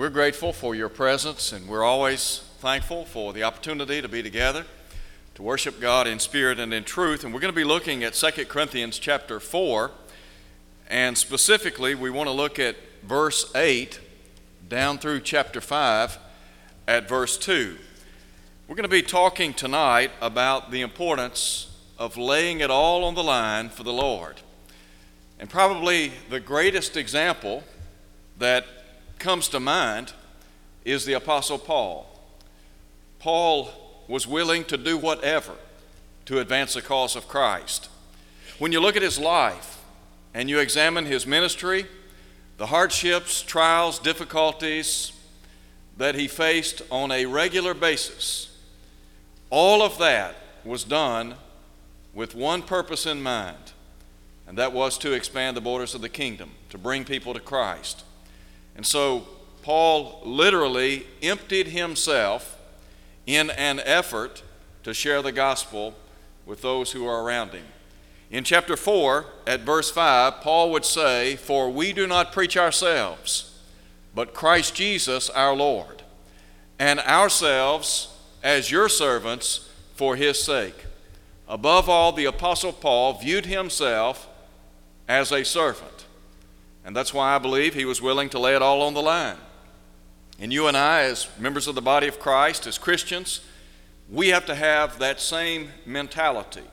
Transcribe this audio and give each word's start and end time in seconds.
we're 0.00 0.08
grateful 0.08 0.50
for 0.50 0.74
your 0.74 0.88
presence, 0.88 1.52
and 1.52 1.68
we're 1.68 1.84
always 1.84 2.38
thankful 2.60 3.04
for 3.04 3.34
the 3.34 3.42
opportunity 3.42 4.00
to 4.00 4.08
be 4.08 4.22
together 4.22 4.64
to 5.34 5.42
worship 5.42 5.78
God 5.78 6.06
in 6.06 6.18
spirit 6.18 6.58
and 6.58 6.72
in 6.72 6.84
truth. 6.84 7.22
And 7.22 7.34
we're 7.34 7.40
going 7.40 7.52
to 7.52 7.54
be 7.54 7.64
looking 7.64 8.02
at 8.02 8.14
2 8.14 8.46
Corinthians 8.46 8.98
chapter 8.98 9.38
4, 9.38 9.90
and 10.88 11.18
specifically, 11.18 11.94
we 11.94 12.08
want 12.08 12.28
to 12.28 12.32
look 12.32 12.58
at 12.58 12.76
verse 13.02 13.54
8 13.54 14.00
down 14.70 14.96
through 14.96 15.20
chapter 15.20 15.60
5 15.60 16.18
at 16.88 17.06
verse 17.06 17.36
2. 17.36 17.76
We're 18.68 18.76
going 18.76 18.84
to 18.84 18.88
be 18.88 19.02
talking 19.02 19.52
tonight 19.52 20.12
about 20.22 20.70
the 20.70 20.80
importance 20.80 21.76
of 21.98 22.16
laying 22.16 22.60
it 22.60 22.70
all 22.70 23.04
on 23.04 23.14
the 23.14 23.22
line 23.22 23.68
for 23.68 23.82
the 23.82 23.92
Lord. 23.92 24.40
And 25.38 25.50
probably 25.50 26.12
the 26.30 26.40
greatest 26.40 26.96
example 26.96 27.64
that 28.38 28.64
comes 29.20 29.48
to 29.50 29.60
mind 29.60 30.12
is 30.84 31.04
the 31.04 31.12
Apostle 31.12 31.58
Paul. 31.58 32.06
Paul 33.18 33.70
was 34.08 34.26
willing 34.26 34.64
to 34.64 34.76
do 34.76 34.98
whatever 34.98 35.54
to 36.24 36.40
advance 36.40 36.74
the 36.74 36.82
cause 36.82 37.14
of 37.14 37.28
Christ. 37.28 37.88
When 38.58 38.72
you 38.72 38.80
look 38.80 38.96
at 38.96 39.02
his 39.02 39.18
life 39.18 39.78
and 40.34 40.48
you 40.48 40.58
examine 40.58 41.06
his 41.06 41.26
ministry, 41.26 41.86
the 42.56 42.66
hardships, 42.66 43.42
trials, 43.42 43.98
difficulties 43.98 45.12
that 45.96 46.14
he 46.14 46.26
faced 46.26 46.82
on 46.90 47.12
a 47.12 47.26
regular 47.26 47.74
basis, 47.74 48.58
all 49.50 49.82
of 49.82 49.98
that 49.98 50.34
was 50.64 50.84
done 50.84 51.34
with 52.14 52.34
one 52.34 52.62
purpose 52.62 53.06
in 53.06 53.22
mind, 53.22 53.72
and 54.46 54.56
that 54.58 54.72
was 54.72 54.98
to 54.98 55.12
expand 55.12 55.56
the 55.56 55.60
borders 55.60 55.94
of 55.94 56.00
the 56.00 56.08
kingdom, 56.08 56.50
to 56.70 56.78
bring 56.78 57.04
people 57.04 57.34
to 57.34 57.40
Christ. 57.40 58.04
And 58.76 58.86
so 58.86 59.26
Paul 59.62 60.20
literally 60.24 61.06
emptied 61.22 61.68
himself 61.68 62.58
in 63.26 63.50
an 63.50 63.80
effort 63.84 64.42
to 64.82 64.94
share 64.94 65.22
the 65.22 65.32
gospel 65.32 65.94
with 66.46 66.62
those 66.62 66.92
who 66.92 67.06
are 67.06 67.22
around 67.22 67.50
him. 67.50 67.64
In 68.30 68.44
chapter 68.44 68.76
4, 68.76 69.26
at 69.46 69.60
verse 69.60 69.90
5, 69.90 70.40
Paul 70.40 70.70
would 70.70 70.84
say, 70.84 71.36
For 71.36 71.70
we 71.70 71.92
do 71.92 72.06
not 72.06 72.32
preach 72.32 72.56
ourselves, 72.56 73.58
but 74.14 74.34
Christ 74.34 74.74
Jesus 74.74 75.28
our 75.30 75.54
Lord, 75.54 76.02
and 76.78 77.00
ourselves 77.00 78.16
as 78.42 78.70
your 78.70 78.88
servants 78.88 79.68
for 79.94 80.16
his 80.16 80.42
sake. 80.42 80.86
Above 81.48 81.88
all, 81.88 82.12
the 82.12 82.24
Apostle 82.24 82.72
Paul 82.72 83.14
viewed 83.14 83.46
himself 83.46 84.28
as 85.08 85.32
a 85.32 85.44
servant 85.44 85.99
and 86.84 86.96
that's 86.96 87.12
why 87.12 87.34
I 87.34 87.38
believe 87.38 87.74
he 87.74 87.84
was 87.84 88.00
willing 88.00 88.28
to 88.30 88.38
lay 88.38 88.54
it 88.54 88.62
all 88.62 88.82
on 88.82 88.94
the 88.94 89.02
line. 89.02 89.36
And 90.38 90.52
you 90.52 90.66
and 90.66 90.76
I, 90.76 91.02
as 91.02 91.28
members 91.38 91.66
of 91.66 91.74
the 91.74 91.82
body 91.82 92.08
of 92.08 92.18
Christ, 92.18 92.66
as 92.66 92.78
Christians, 92.78 93.42
we 94.10 94.28
have 94.28 94.46
to 94.46 94.54
have 94.54 94.98
that 94.98 95.20
same 95.20 95.70
mentality. 95.84 96.64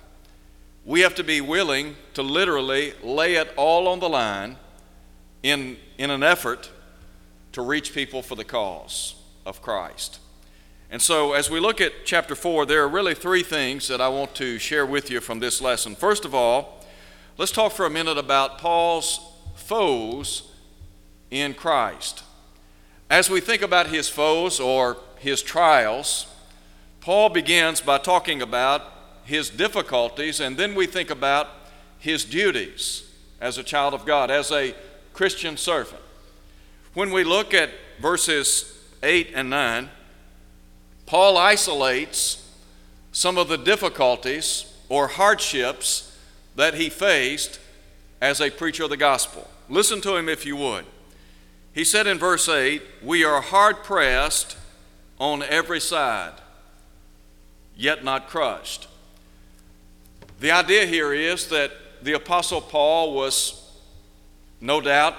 We 0.86 1.02
have 1.02 1.16
to 1.16 1.24
be 1.24 1.42
willing 1.42 1.98
to 2.14 2.24
literally 2.24 2.94
lay 3.04 3.36
it 3.36 3.54
all 3.58 3.90
on 3.90 4.00
the 4.00 4.08
line 4.08 4.56
in, 5.44 5.78
in 5.98 6.10
an 6.10 6.24
effort 6.24 6.72
to 7.52 7.62
reach 7.62 7.94
people 7.94 8.22
for 8.22 8.36
the 8.36 8.46
cause 8.46 9.16
of 9.46 9.62
Christ. 9.62 10.20
And 10.90 11.02
so, 11.02 11.34
as 11.34 11.50
we 11.50 11.60
look 11.60 11.82
at 11.82 12.06
chapter 12.06 12.34
4, 12.34 12.66
there 12.66 12.82
are 12.82 12.88
really 12.88 13.14
three 13.14 13.44
things 13.44 13.90
that 13.90 14.00
I 14.00 14.08
want 14.08 14.34
to 14.36 14.58
share 14.58 14.86
with 14.86 15.12
you 15.12 15.20
from 15.20 15.40
this 15.40 15.62
lesson. 15.62 15.96
First 15.96 16.24
of 16.24 16.34
all, 16.34 16.86
let's 17.38 17.52
talk 17.52 17.74
for 17.74 17.86
a 17.86 17.90
minute 17.90 18.18
about 18.18 18.58
Paul's 18.58 19.20
foes 19.58 20.52
in 21.30 21.54
Christ. 21.54 22.24
As 23.10 23.30
we 23.30 23.40
think 23.42 23.62
about 23.62 23.88
his 23.88 24.10
foes 24.10 24.60
or 24.60 24.98
his 25.18 25.42
trials, 25.42 26.28
Paul 27.02 27.30
begins 27.30 27.82
by 27.82 27.98
talking 27.98 28.42
about 28.42 28.82
his 29.24 29.50
difficulties, 29.50 30.40
and 30.40 30.58
then 30.58 30.76
we 30.76 30.86
think 30.86 31.10
about 31.10 31.50
his 32.00 32.24
duties 32.24 33.10
as 33.40 33.58
a 33.58 33.64
child 33.64 33.94
of 33.94 34.06
God, 34.06 34.32
as 34.32 34.52
a 34.52 34.76
Christian 35.14 35.58
servant. 35.58 36.02
When 36.94 37.12
we 37.12 37.24
look 37.24 37.54
at 37.54 37.70
verses 38.00 38.74
8 39.04 39.32
and 39.34 39.50
9, 39.50 39.90
Paul 41.06 41.38
isolates 41.38 42.50
some 43.12 43.38
of 43.38 43.48
the 43.48 43.58
difficulties 43.58 44.72
or 44.90 45.08
hardships 45.08 46.18
that 46.56 46.74
he 46.74 46.90
faced 46.90 47.60
as 48.22 48.42
a 48.42 48.50
preacher 48.50 48.84
of 48.84 48.90
the 48.90 48.98
gospel. 48.98 49.50
Listen 49.70 50.02
to 50.02 50.16
him 50.16 50.30
if 50.30 50.46
you 50.46 50.56
would. 50.56 50.86
He 51.74 51.84
said 51.84 52.08
in 52.08 52.18
verse 52.18 52.50
8, 52.50 52.82
We 53.04 53.24
are 53.24 53.42
hard 53.42 53.84
pressed 53.84 54.58
on 55.20 55.44
every 55.44 55.80
side, 55.80 56.34
yet 57.76 58.04
not 58.04 58.28
crushed. 58.28 58.88
The 60.40 60.52
idea 60.52 60.86
here 60.86 61.14
is 61.14 61.48
that 61.50 61.72
the 62.02 62.14
Apostle 62.14 62.62
Paul 62.62 63.14
was, 63.14 63.70
no 64.62 64.82
doubt, 64.82 65.16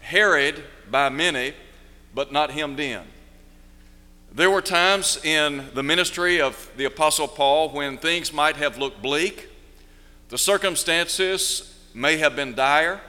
harried 0.00 0.62
by 0.90 1.08
many, 1.08 1.54
but 2.14 2.32
not 2.32 2.50
hemmed 2.50 2.80
in. 2.80 3.02
There 4.32 4.50
were 4.50 4.62
times 4.62 5.22
in 5.24 5.68
the 5.72 5.82
ministry 5.82 6.40
of 6.40 6.70
the 6.76 6.84
Apostle 6.84 7.28
Paul 7.28 7.70
when 7.70 7.96
things 7.96 8.32
might 8.32 8.56
have 8.56 8.76
looked 8.76 9.00
bleak, 9.00 9.48
the 10.28 10.38
circumstances 10.38 11.75
may 11.96 12.18
have 12.18 12.36
been 12.36 12.54
dire. 12.54 13.00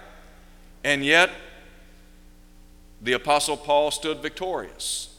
And 0.84 1.04
yet, 1.04 1.30
the 3.02 3.14
Apostle 3.14 3.58
Paul 3.58 3.92
stood 3.92 4.20
victorious. 4.20 5.14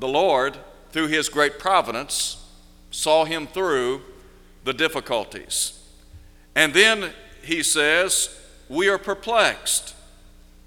The 0.00 0.08
Lord, 0.08 0.56
through 0.90 1.08
his 1.08 1.28
great 1.28 1.58
providence, 1.58 2.42
saw 2.90 3.26
him 3.26 3.46
through 3.46 4.02
the 4.64 4.72
difficulties. 4.72 5.78
And 6.54 6.72
then 6.72 7.12
he 7.42 7.62
says, 7.62 8.34
We 8.68 8.88
are 8.88 8.98
perplexed, 8.98 9.94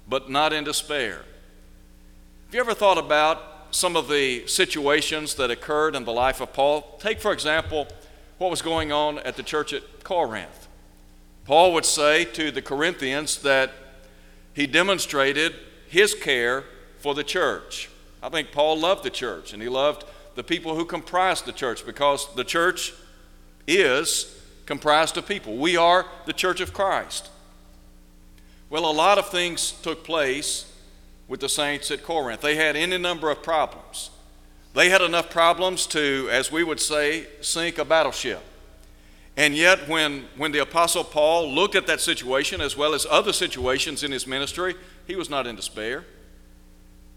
but 0.08 0.30
not 0.30 0.52
in 0.52 0.64
despair. 0.64 1.24
Have 2.46 2.54
you 2.54 2.60
ever 2.60 2.74
thought 2.74 2.98
about 2.98 3.42
some 3.72 3.96
of 3.96 4.08
the 4.08 4.46
situations 4.46 5.34
that 5.34 5.50
occurred 5.50 5.96
in 5.96 6.04
the 6.04 6.12
life 6.12 6.40
of 6.40 6.52
Paul? 6.52 6.96
Take, 7.00 7.20
for 7.20 7.32
example, 7.32 7.88
what 8.38 8.50
was 8.50 8.62
going 8.62 8.92
on 8.92 9.18
at 9.18 9.36
the 9.36 9.42
church 9.42 9.72
at 9.72 10.04
Corinth. 10.04 10.67
Paul 11.48 11.72
would 11.72 11.86
say 11.86 12.26
to 12.26 12.50
the 12.50 12.60
Corinthians 12.60 13.40
that 13.40 13.72
he 14.52 14.66
demonstrated 14.66 15.54
his 15.88 16.12
care 16.12 16.64
for 16.98 17.14
the 17.14 17.24
church. 17.24 17.88
I 18.22 18.28
think 18.28 18.52
Paul 18.52 18.78
loved 18.78 19.02
the 19.02 19.08
church 19.08 19.54
and 19.54 19.62
he 19.62 19.68
loved 19.70 20.04
the 20.34 20.44
people 20.44 20.74
who 20.74 20.84
comprised 20.84 21.46
the 21.46 21.52
church 21.52 21.86
because 21.86 22.28
the 22.34 22.44
church 22.44 22.92
is 23.66 24.38
comprised 24.66 25.16
of 25.16 25.26
people. 25.26 25.56
We 25.56 25.74
are 25.74 26.04
the 26.26 26.34
church 26.34 26.60
of 26.60 26.74
Christ. 26.74 27.30
Well, 28.68 28.84
a 28.84 28.92
lot 28.92 29.16
of 29.16 29.30
things 29.30 29.72
took 29.72 30.04
place 30.04 30.70
with 31.28 31.40
the 31.40 31.48
saints 31.48 31.90
at 31.90 32.02
Corinth. 32.02 32.42
They 32.42 32.56
had 32.56 32.76
any 32.76 32.98
number 32.98 33.30
of 33.30 33.42
problems. 33.42 34.10
They 34.74 34.90
had 34.90 35.00
enough 35.00 35.30
problems 35.30 35.86
to, 35.86 36.28
as 36.30 36.52
we 36.52 36.62
would 36.62 36.78
say, 36.78 37.26
sink 37.40 37.78
a 37.78 37.86
battleship. 37.86 38.42
And 39.38 39.54
yet, 39.54 39.88
when, 39.88 40.24
when 40.36 40.50
the 40.50 40.58
Apostle 40.58 41.04
Paul 41.04 41.54
looked 41.54 41.76
at 41.76 41.86
that 41.86 42.00
situation 42.00 42.60
as 42.60 42.76
well 42.76 42.92
as 42.92 43.06
other 43.08 43.32
situations 43.32 44.02
in 44.02 44.10
his 44.10 44.26
ministry, 44.26 44.74
he 45.06 45.14
was 45.14 45.30
not 45.30 45.46
in 45.46 45.54
despair. 45.54 46.04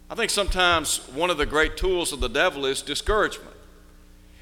I 0.07 0.13
think 0.13 0.29
sometimes 0.29 0.99
one 1.15 1.31
of 1.31 1.39
the 1.39 1.47
great 1.47 1.77
tools 1.77 2.13
of 2.13 2.19
the 2.19 2.29
devil 2.29 2.67
is 2.67 2.83
discouragement. 2.83 3.55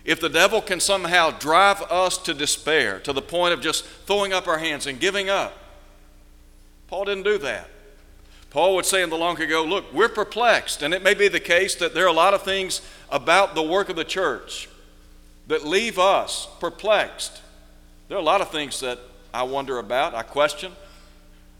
If 0.03 0.19
the 0.19 0.27
devil 0.27 0.61
can 0.61 0.81
somehow 0.81 1.31
drive 1.31 1.81
us 1.83 2.17
to 2.17 2.33
despair, 2.33 2.99
to 2.99 3.13
the 3.13 3.21
point 3.21 3.53
of 3.53 3.61
just 3.61 3.85
throwing 3.85 4.33
up 4.33 4.45
our 4.45 4.57
hands 4.57 4.85
and 4.85 4.99
giving 4.99 5.29
up, 5.29 5.57
Paul 6.89 7.05
didn't 7.05 7.23
do 7.23 7.37
that. 7.37 7.69
Paul 8.49 8.75
would 8.75 8.85
say 8.85 9.03
in 9.03 9.09
the 9.09 9.17
long 9.17 9.39
ago, 9.39 9.63
look, 9.63 9.93
we're 9.93 10.09
perplexed, 10.09 10.81
and 10.81 10.93
it 10.93 11.01
may 11.01 11.13
be 11.13 11.29
the 11.29 11.39
case 11.39 11.75
that 11.75 11.93
there 11.93 12.03
are 12.03 12.07
a 12.07 12.11
lot 12.11 12.33
of 12.33 12.43
things 12.43 12.81
about 13.09 13.55
the 13.55 13.63
work 13.63 13.87
of 13.87 13.95
the 13.95 14.03
church 14.03 14.67
that 15.47 15.65
leave 15.65 15.97
us 15.97 16.49
perplexed. 16.59 17.41
There 18.09 18.17
are 18.17 18.21
a 18.21 18.23
lot 18.23 18.41
of 18.41 18.49
things 18.49 18.79
that 18.79 18.99
I 19.31 19.43
wonder 19.43 19.77
about, 19.77 20.15
I 20.15 20.23
question. 20.23 20.73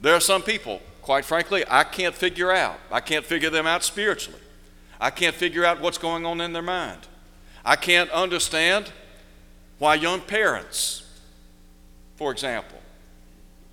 There 0.02 0.16
are 0.16 0.20
some 0.20 0.42
people, 0.42 0.82
quite 1.04 1.24
frankly, 1.24 1.64
I 1.70 1.84
can't 1.84 2.16
figure 2.16 2.52
out. 2.52 2.80
I 2.92 3.02
can't 3.02 3.24
figure 3.24 3.52
them 3.52 3.68
out 3.68 3.84
spiritually. 3.84 4.42
I 5.00 5.12
can't 5.12 5.36
figure 5.36 5.64
out 5.64 5.80
what's 5.80 6.00
going 6.00 6.26
on 6.26 6.42
in 6.42 6.52
their 6.52 6.64
mind. 6.64 7.02
I 7.64 7.76
can't 7.76 8.10
understand 8.10 8.92
why 9.78 9.96
young 9.96 10.22
parents, 10.22 11.08
for 12.16 12.32
example, 12.32 12.80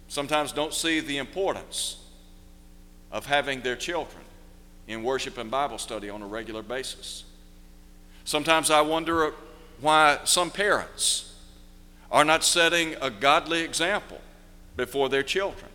sometimes 0.09 0.53
don't 0.53 0.75
see 0.75 1.01
the 1.01 1.17
importance 1.17 1.97
of 3.11 3.25
having 3.25 3.63
their 3.63 3.77
children 3.77 4.23
in 4.87 5.03
worship 5.03 5.39
and 5.39 5.51
Bible 5.51 5.79
study 5.79 6.11
on 6.11 6.21
a 6.21 6.27
regular 6.27 6.63
basis. 6.63 7.25
Sometimes 8.25 8.71
I 8.71 8.83
wonder 8.83 9.33
why 9.81 10.19
some 10.25 10.51
parents 10.51 11.26
are 12.11 12.25
not 12.25 12.45
setting 12.45 12.95
a 13.01 13.11
godly 13.11 13.63
example 13.63 14.21
before 14.77 15.09
their 15.09 15.23
children. 15.23 15.71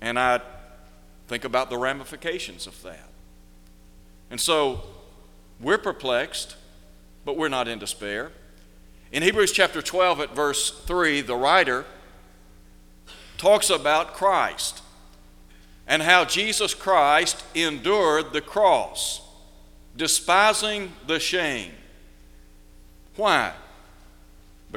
And 0.00 0.18
I 0.18 0.40
think 1.28 1.44
about 1.44 1.70
the 1.70 1.78
ramifications 1.78 2.66
of 2.66 2.80
that. 2.82 3.08
And 4.30 4.40
so 4.40 4.82
we're 5.60 5.78
perplexed, 5.78 6.56
but 7.24 7.36
we're 7.36 7.48
not 7.48 7.68
in 7.68 7.78
despair. 7.78 8.30
In 9.12 9.22
Hebrews 9.22 9.52
chapter 9.52 9.80
12, 9.80 10.20
at 10.20 10.34
verse 10.34 10.70
3, 10.70 11.22
the 11.22 11.36
writer 11.36 11.84
talks 13.38 13.70
about 13.70 14.14
Christ 14.14 14.82
and 15.86 16.02
how 16.02 16.24
Jesus 16.24 16.74
Christ 16.74 17.44
endured 17.54 18.32
the 18.32 18.40
cross, 18.40 19.22
despising 19.96 20.92
the 21.06 21.20
shame. 21.20 21.72
Why? 23.14 23.52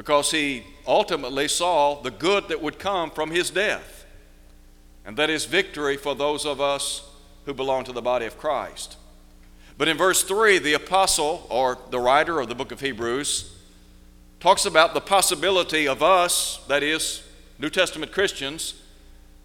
Because 0.00 0.30
he 0.30 0.64
ultimately 0.86 1.46
saw 1.46 2.00
the 2.00 2.10
good 2.10 2.48
that 2.48 2.62
would 2.62 2.78
come 2.78 3.10
from 3.10 3.30
his 3.30 3.50
death, 3.50 4.06
and 5.04 5.14
that 5.18 5.28
is 5.28 5.44
victory 5.44 5.98
for 5.98 6.14
those 6.14 6.46
of 6.46 6.58
us 6.58 7.06
who 7.44 7.52
belong 7.52 7.84
to 7.84 7.92
the 7.92 8.00
body 8.00 8.24
of 8.24 8.38
Christ. 8.38 8.96
But 9.76 9.88
in 9.88 9.98
verse 9.98 10.22
3, 10.22 10.58
the 10.58 10.72
apostle, 10.72 11.46
or 11.50 11.76
the 11.90 12.00
writer 12.00 12.40
of 12.40 12.48
the 12.48 12.54
book 12.54 12.72
of 12.72 12.80
Hebrews, 12.80 13.54
talks 14.40 14.64
about 14.64 14.94
the 14.94 15.02
possibility 15.02 15.86
of 15.86 16.02
us, 16.02 16.64
that 16.66 16.82
is, 16.82 17.22
New 17.58 17.68
Testament 17.68 18.10
Christians, 18.10 18.80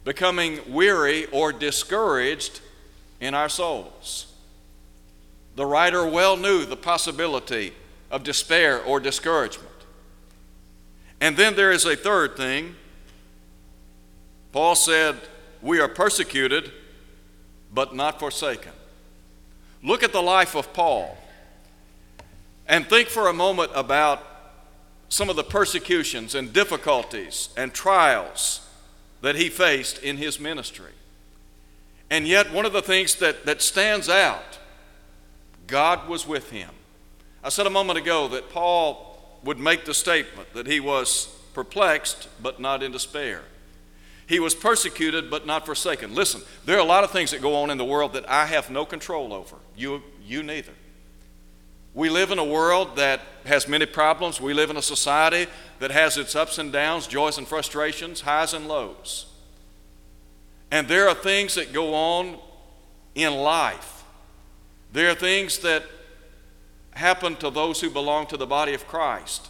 becoming 0.06 0.60
weary 0.70 1.26
or 1.34 1.52
discouraged 1.52 2.62
in 3.20 3.34
our 3.34 3.50
souls. 3.50 4.34
The 5.58 5.66
writer 5.66 6.08
well 6.08 6.38
knew 6.38 6.64
the 6.64 6.78
possibility 6.78 7.74
of 8.10 8.24
despair 8.24 8.82
or 8.82 9.02
discouragement. 9.02 9.75
And 11.26 11.36
then 11.36 11.56
there 11.56 11.72
is 11.72 11.86
a 11.86 11.96
third 11.96 12.38
thing. 12.38 12.76
Paul 14.52 14.76
said, 14.76 15.16
We 15.60 15.80
are 15.80 15.88
persecuted, 15.88 16.72
but 17.74 17.96
not 17.96 18.20
forsaken. 18.20 18.74
Look 19.82 20.04
at 20.04 20.12
the 20.12 20.22
life 20.22 20.56
of 20.56 20.72
Paul 20.72 21.18
and 22.68 22.86
think 22.86 23.08
for 23.08 23.28
a 23.28 23.34
moment 23.34 23.72
about 23.74 24.22
some 25.10 25.28
of 25.28 25.36
the 25.36 25.44
persecutions 25.44 26.36
and 26.36 26.54
difficulties 26.54 27.50
and 27.58 27.74
trials 27.74 28.62
that 29.22 29.36
he 29.36 29.50
faced 29.50 29.98
in 30.04 30.18
his 30.18 30.40
ministry. 30.40 30.94
And 32.12 32.28
yet, 32.28 32.54
one 32.54 32.68
of 32.68 32.74
the 32.74 32.84
things 32.84 33.16
that, 33.16 33.48
that 33.48 33.64
stands 33.64 34.10
out, 34.10 34.60
God 35.66 36.08
was 36.08 36.28
with 36.28 36.52
him. 36.52 36.70
I 37.44 37.50
said 37.50 37.66
a 37.66 37.72
moment 37.72 37.98
ago 37.98 38.28
that 38.28 38.52
Paul 38.52 39.15
would 39.46 39.60
make 39.60 39.86
the 39.86 39.94
statement 39.94 40.54
that 40.54 40.68
he 40.68 40.80
was 40.80 41.28
perplexed 41.54 42.28
but 42.42 42.60
not 42.60 42.84
in 42.84 42.92
despair. 42.92 43.44
He 44.28 44.40
was 44.40 44.56
persecuted 44.56 45.30
but 45.30 45.46
not 45.46 45.66
forsaken. 45.66 46.14
Listen, 46.14 46.42
there 46.66 46.76
are 46.76 46.82
a 46.82 46.84
lot 46.84 47.04
of 47.04 47.12
things 47.12 47.32
that 47.32 47.42
go 47.42 47.56
on 47.56 47.70
in 47.70 47.78
the 47.78 47.86
world 47.86 48.14
that 48.14 48.30
I 48.30 48.48
have 48.48 48.70
no 48.70 48.86
control 48.86 49.32
over. 49.32 49.56
You, 49.78 50.02
you 50.26 50.44
neither. 50.44 50.74
We 51.94 52.10
live 52.10 52.32
in 52.32 52.40
a 52.40 52.44
world 52.44 52.98
that 52.98 53.22
has 53.46 53.70
many 53.70 53.86
problems. 53.86 54.42
We 54.42 54.54
live 54.54 54.70
in 54.70 54.78
a 54.78 54.82
society 54.82 55.50
that 55.80 55.92
has 55.92 56.18
its 56.18 56.36
ups 56.36 56.58
and 56.58 56.74
downs, 56.74 57.08
joys 57.08 57.38
and 57.38 57.48
frustrations, 57.48 58.22
highs 58.22 58.54
and 58.54 58.68
lows. 58.68 59.28
And 60.72 60.88
there 60.88 61.08
are 61.08 61.16
things 61.16 61.56
that 61.56 61.72
go 61.72 61.94
on 61.94 62.38
in 63.14 63.34
life. 63.36 64.04
There 64.92 65.10
are 65.10 65.16
things 65.16 65.60
that 65.60 65.84
happen 66.96 67.36
to 67.38 67.50
those 67.50 67.82
who 67.82 67.90
belong 67.90 68.26
to 68.28 68.38
the 68.38 68.48
body 68.48 68.74
of 68.74 68.88
Christ 68.88 69.50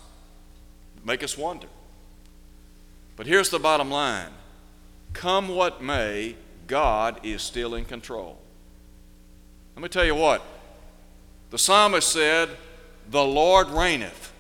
make 1.06 1.24
us 1.24 1.38
wonder. 1.38 1.68
But 3.16 3.28
here's 3.28 3.50
the 3.50 3.60
bottom 3.60 3.90
line 3.90 4.32
Come 5.14 5.48
what 5.48 5.82
may, 5.82 6.36
God 6.68 7.20
is 7.24 7.42
still 7.42 7.76
in 7.76 7.86
control. 7.86 8.38
Let 9.76 9.84
me 9.84 9.90
tell 9.90 10.06
you 10.06 10.16
what. 10.16 10.44
The 11.52 11.58
psalmist 11.58 12.12
said, 12.12 12.50
The 13.10 13.24
Lord 13.24 13.70
reigneth. 13.70 14.34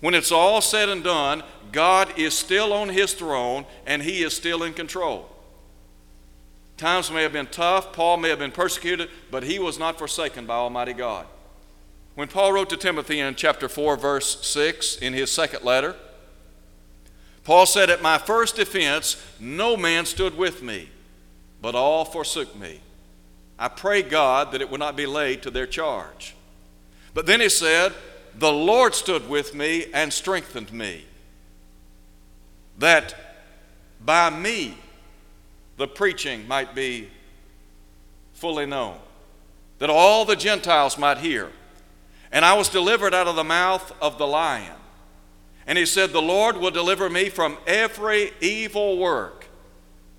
When 0.00 0.14
it's 0.14 0.32
all 0.32 0.60
said 0.60 0.90
and 0.90 1.02
done, 1.02 1.42
God 1.72 2.18
is 2.18 2.36
still 2.36 2.72
on 2.72 2.90
his 2.90 3.14
throne 3.14 3.64
and 3.86 4.02
he 4.02 4.22
is 4.22 4.36
still 4.36 4.62
in 4.62 4.74
control. 4.74 5.30
Times 6.76 7.10
may 7.10 7.22
have 7.22 7.32
been 7.32 7.46
tough, 7.46 7.92
Paul 7.92 8.18
may 8.18 8.28
have 8.28 8.40
been 8.40 8.50
persecuted, 8.50 9.08
but 9.30 9.44
he 9.44 9.58
was 9.58 9.78
not 9.78 9.96
forsaken 9.96 10.44
by 10.44 10.56
Almighty 10.56 10.92
God. 10.92 11.26
When 12.14 12.28
Paul 12.28 12.52
wrote 12.52 12.70
to 12.70 12.76
Timothy 12.76 13.18
in 13.18 13.34
chapter 13.34 13.68
4, 13.68 13.96
verse 13.96 14.46
6, 14.46 14.98
in 14.98 15.14
his 15.14 15.32
second 15.32 15.64
letter, 15.64 15.96
Paul 17.42 17.66
said, 17.66 17.90
At 17.90 18.02
my 18.02 18.18
first 18.18 18.56
defense, 18.56 19.22
no 19.40 19.76
man 19.76 20.06
stood 20.06 20.36
with 20.36 20.62
me, 20.62 20.90
but 21.60 21.74
all 21.74 22.04
forsook 22.04 22.56
me. 22.56 22.80
I 23.58 23.68
pray 23.68 24.02
God 24.02 24.52
that 24.52 24.60
it 24.60 24.70
would 24.70 24.80
not 24.80 24.96
be 24.96 25.06
laid 25.06 25.42
to 25.42 25.50
their 25.50 25.66
charge. 25.66 26.34
But 27.14 27.26
then 27.26 27.40
he 27.40 27.48
said, 27.48 27.92
The 28.36 28.52
Lord 28.52 28.94
stood 28.94 29.28
with 29.28 29.54
me 29.54 29.86
and 29.92 30.12
strengthened 30.12 30.72
me, 30.72 31.04
that 32.78 33.14
by 34.04 34.30
me 34.30 34.78
the 35.76 35.88
preaching 35.88 36.46
might 36.46 36.74
be 36.74 37.08
fully 38.34 38.66
known, 38.66 38.98
that 39.78 39.90
all 39.90 40.24
the 40.24 40.36
Gentiles 40.36 40.96
might 40.96 41.18
hear. 41.18 41.50
And 42.34 42.44
I 42.44 42.54
was 42.54 42.68
delivered 42.68 43.14
out 43.14 43.28
of 43.28 43.36
the 43.36 43.44
mouth 43.44 43.92
of 44.02 44.18
the 44.18 44.26
lion. 44.26 44.74
And 45.68 45.78
he 45.78 45.86
said, 45.86 46.10
The 46.10 46.20
Lord 46.20 46.56
will 46.56 46.72
deliver 46.72 47.08
me 47.08 47.28
from 47.28 47.56
every 47.64 48.32
evil 48.40 48.98
work 48.98 49.46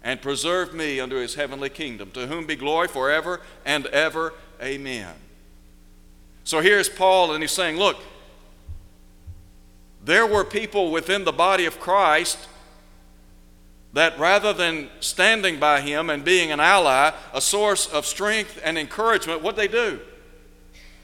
and 0.01 0.21
preserve 0.21 0.73
me 0.73 1.01
unto 1.01 1.17
his 1.17 1.35
heavenly 1.35 1.69
kingdom, 1.69 2.11
to 2.11 2.27
whom 2.27 2.45
be 2.45 2.55
glory 2.55 2.87
forever 2.87 3.41
and 3.65 3.85
ever. 3.87 4.33
Amen. 4.63 5.13
So 6.45 6.61
here's 6.61 6.87
Paul, 6.87 7.33
and 7.33 7.43
he's 7.43 7.51
saying, 7.51 7.75
Look, 7.75 7.97
there 10.01 10.25
were 10.25 10.45
people 10.45 10.91
within 10.91 11.25
the 11.25 11.33
body 11.33 11.65
of 11.65 11.81
Christ 11.81 12.47
that 13.91 14.17
rather 14.17 14.53
than 14.53 14.89
standing 15.01 15.59
by 15.59 15.81
him 15.81 16.09
and 16.09 16.23
being 16.23 16.53
an 16.53 16.61
ally, 16.61 17.11
a 17.33 17.41
source 17.41 17.87
of 17.87 18.05
strength 18.05 18.57
and 18.63 18.77
encouragement, 18.77 19.41
what 19.41 19.57
they 19.57 19.67
do? 19.67 19.99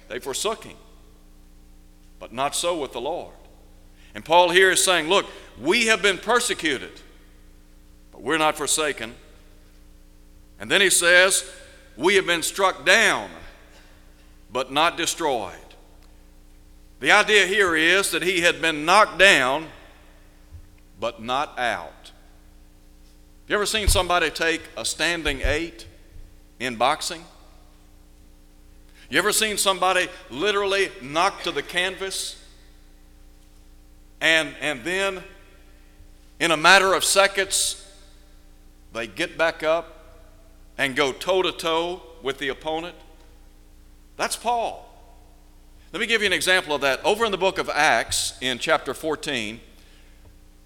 They 0.08 0.20
forsook 0.20 0.64
him. 0.64 0.78
But 2.22 2.32
not 2.32 2.56
so 2.56 2.80
with 2.80 2.94
the 2.94 3.02
Lord. 3.02 3.34
And 4.14 4.24
Paul 4.24 4.52
here 4.52 4.70
is 4.70 4.84
saying, 4.84 5.10
look, 5.10 5.26
we 5.60 5.88
have 5.88 6.04
been 6.04 6.20
persecuted, 6.20 7.02
but 8.12 8.22
we're 8.22 8.38
not 8.38 8.56
forsaken. 8.56 9.16
And 10.60 10.70
then 10.70 10.82
he 10.82 10.92
says, 10.92 11.50
we 11.98 12.16
have 12.16 12.28
been 12.28 12.44
struck 12.44 12.86
down, 12.86 13.32
but 14.54 14.72
not 14.72 14.98
destroyed. 14.98 15.56
The 17.00 17.12
idea 17.12 17.48
here 17.48 17.76
is 17.76 18.12
that 18.12 18.22
he 18.22 18.42
had 18.42 18.62
been 18.62 18.86
knocked 18.86 19.18
down, 19.18 19.68
but 21.00 21.24
not 21.24 21.58
out. 21.58 22.12
You 23.48 23.56
ever 23.56 23.66
seen 23.66 23.88
somebody 23.88 24.30
take 24.30 24.62
a 24.78 24.86
standing 24.86 25.42
eight 25.44 25.88
in 26.60 26.76
boxing? 26.76 27.26
You 29.12 29.18
ever 29.18 29.34
seen 29.34 29.58
somebody 29.58 30.08
literally 30.30 30.90
knocked 31.02 31.44
to 31.44 31.52
the 31.52 31.62
canvas 31.62 32.42
and, 34.22 34.56
and 34.62 34.86
then, 34.86 35.22
in 36.40 36.52
a 36.52 36.56
matter 36.56 36.94
of 36.94 37.04
seconds, 37.04 37.86
they 38.94 39.08
get 39.08 39.38
back 39.38 39.64
up 39.64 40.22
and 40.78 40.96
go 40.96 41.12
toe 41.12 41.42
to 41.42 41.52
toe 41.52 42.02
with 42.24 42.38
the 42.38 42.48
opponent. 42.48 42.96
That's 44.16 44.38
Paul. 44.38 44.88
Let 45.92 46.00
me 46.00 46.06
give 46.06 46.22
you 46.22 46.28
an 46.28 46.34
example 46.34 46.74
of 46.74 46.80
that. 46.80 47.04
Over 47.04 47.26
in 47.26 47.34
the 47.34 47.38
book 47.38 47.58
of 47.58 47.68
Acts, 47.68 48.38
in 48.40 48.60
chapter 48.60 48.94
14, 48.94 49.60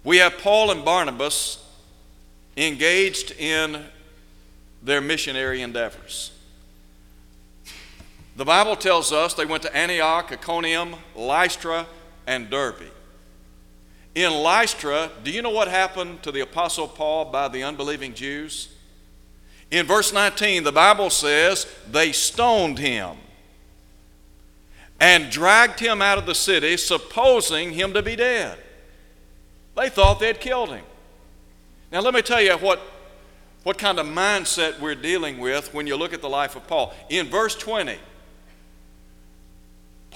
we 0.04 0.18
have 0.18 0.38
Paul 0.38 0.70
and 0.70 0.84
Barnabas 0.84 1.66
engaged 2.56 3.32
in 3.32 3.86
their 4.84 5.00
missionary 5.00 5.62
endeavors. 5.62 6.30
The 8.36 8.44
Bible 8.44 8.76
tells 8.76 9.12
us 9.12 9.32
they 9.32 9.46
went 9.46 9.62
to 9.62 9.74
Antioch, 9.74 10.30
Iconium, 10.30 10.96
Lystra, 11.14 11.86
and 12.26 12.50
Derbe. 12.50 12.90
In 14.14 14.30
Lystra, 14.30 15.10
do 15.24 15.30
you 15.30 15.40
know 15.40 15.50
what 15.50 15.68
happened 15.68 16.22
to 16.22 16.30
the 16.30 16.40
Apostle 16.40 16.86
Paul 16.86 17.26
by 17.26 17.48
the 17.48 17.62
unbelieving 17.62 18.12
Jews? 18.12 18.68
In 19.70 19.86
verse 19.86 20.12
19, 20.12 20.64
the 20.64 20.72
Bible 20.72 21.08
says 21.08 21.66
they 21.90 22.12
stoned 22.12 22.78
him 22.78 23.16
and 25.00 25.30
dragged 25.30 25.80
him 25.80 26.00
out 26.02 26.18
of 26.18 26.26
the 26.26 26.34
city, 26.34 26.76
supposing 26.76 27.72
him 27.72 27.94
to 27.94 28.02
be 28.02 28.16
dead. 28.16 28.58
They 29.76 29.88
thought 29.88 30.20
they 30.20 30.28
had 30.28 30.40
killed 30.40 30.70
him. 30.70 30.84
Now, 31.90 32.00
let 32.00 32.14
me 32.14 32.22
tell 32.22 32.40
you 32.40 32.52
what, 32.54 32.80
what 33.62 33.78
kind 33.78 33.98
of 33.98 34.06
mindset 34.06 34.78
we're 34.78 34.94
dealing 34.94 35.38
with 35.38 35.72
when 35.72 35.86
you 35.86 35.96
look 35.96 36.12
at 36.12 36.22
the 36.22 36.28
life 36.28 36.54
of 36.56 36.66
Paul. 36.66 36.94
In 37.08 37.26
verse 37.26 37.54
20, 37.54 37.98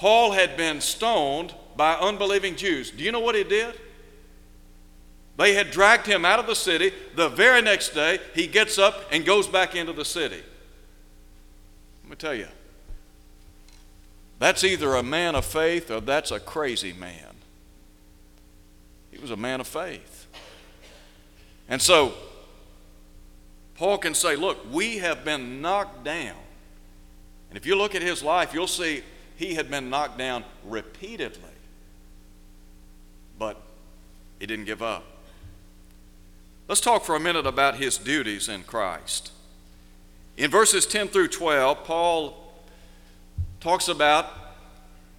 Paul 0.01 0.31
had 0.31 0.57
been 0.57 0.81
stoned 0.81 1.53
by 1.75 1.93
unbelieving 1.93 2.55
Jews. 2.55 2.89
Do 2.89 3.03
you 3.03 3.11
know 3.11 3.19
what 3.19 3.35
he 3.35 3.43
did? 3.43 3.79
They 5.37 5.53
had 5.53 5.69
dragged 5.69 6.07
him 6.07 6.25
out 6.25 6.39
of 6.39 6.47
the 6.47 6.55
city. 6.55 6.91
The 7.15 7.29
very 7.29 7.61
next 7.61 7.89
day, 7.89 8.17
he 8.33 8.47
gets 8.47 8.79
up 8.79 9.03
and 9.11 9.23
goes 9.23 9.47
back 9.47 9.75
into 9.75 9.93
the 9.93 10.03
city. 10.03 10.41
Let 12.01 12.09
me 12.09 12.15
tell 12.15 12.33
you, 12.33 12.47
That's 14.39 14.63
either 14.63 14.95
a 14.95 15.03
man 15.03 15.35
of 15.35 15.45
faith 15.45 15.91
or 15.91 16.01
that's 16.01 16.31
a 16.31 16.39
crazy 16.39 16.93
man. 16.93 17.35
He 19.11 19.19
was 19.19 19.29
a 19.29 19.37
man 19.37 19.61
of 19.61 19.67
faith. 19.67 20.25
And 21.69 21.79
so, 21.79 22.15
Paul 23.75 23.99
can 23.99 24.15
say, 24.15 24.35
Look, 24.35 24.65
we 24.71 24.97
have 24.97 25.23
been 25.23 25.61
knocked 25.61 26.03
down. 26.03 26.37
And 27.49 27.55
if 27.55 27.67
you 27.67 27.75
look 27.75 27.93
at 27.93 28.01
his 28.01 28.23
life, 28.23 28.51
you'll 28.51 28.65
see 28.65 29.03
he 29.41 29.55
had 29.55 29.71
been 29.71 29.89
knocked 29.89 30.19
down 30.19 30.43
repeatedly. 30.63 31.41
But 33.39 33.59
he 34.39 34.45
didn't 34.45 34.65
give 34.65 34.83
up. 34.83 35.03
Let's 36.67 36.79
talk 36.79 37.03
for 37.03 37.15
a 37.15 37.19
minute 37.19 37.47
about 37.47 37.77
his 37.77 37.97
duties 37.97 38.47
in 38.47 38.61
Christ. 38.61 39.31
In 40.37 40.51
verses 40.51 40.85
10 40.85 41.07
through 41.07 41.29
12, 41.29 41.83
Paul 41.83 42.53
talks 43.59 43.87
about 43.87 44.27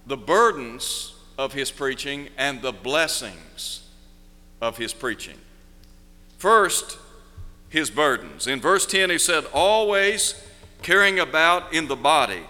the 0.07 0.15
burdens 0.15 1.15
of 1.37 1.51
his 1.51 1.69
preaching 1.69 2.29
and 2.37 2.61
the 2.61 2.71
blessings 2.71 3.81
of 4.61 4.77
his 4.77 4.93
preaching. 4.93 5.37
First, 6.37 6.97
his 7.67 7.89
burdens. 7.91 8.47
In 8.47 8.61
verse 8.61 8.85
10, 8.85 9.09
he 9.09 9.17
said, 9.17 9.43
Always 9.53 10.41
carrying 10.81 11.19
about 11.19 11.73
in 11.73 11.89
the 11.89 11.97
body 11.97 12.43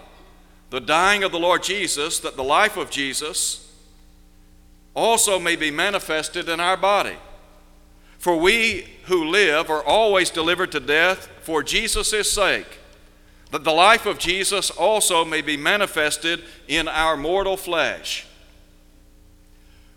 the 0.70 0.80
dying 0.80 1.22
of 1.22 1.32
the 1.32 1.38
Lord 1.38 1.62
Jesus, 1.62 2.18
that 2.20 2.36
the 2.36 2.44
life 2.44 2.76
of 2.76 2.90
Jesus 2.90 3.72
also 4.94 5.38
may 5.38 5.56
be 5.56 5.70
manifested 5.70 6.48
in 6.48 6.60
our 6.60 6.76
body. 6.76 7.16
For 8.18 8.36
we 8.36 8.88
who 9.04 9.24
live 9.24 9.70
are 9.70 9.82
always 9.82 10.30
delivered 10.30 10.72
to 10.72 10.80
death 10.80 11.28
for 11.42 11.62
Jesus' 11.62 12.30
sake 12.30 12.78
that 13.54 13.62
the 13.62 13.72
life 13.72 14.04
of 14.04 14.18
Jesus 14.18 14.68
also 14.68 15.24
may 15.24 15.40
be 15.40 15.56
manifested 15.56 16.42
in 16.66 16.88
our 16.88 17.16
mortal 17.16 17.56
flesh. 17.56 18.26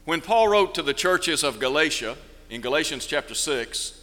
When 0.05 0.21
Paul 0.21 0.47
wrote 0.47 0.75
to 0.75 0.83
the 0.83 0.93
churches 0.93 1.43
of 1.43 1.57
Galatia, 1.57 2.17
in 2.51 2.61
Galatians 2.61 3.07
chapter 3.07 3.33
6, 3.33 3.99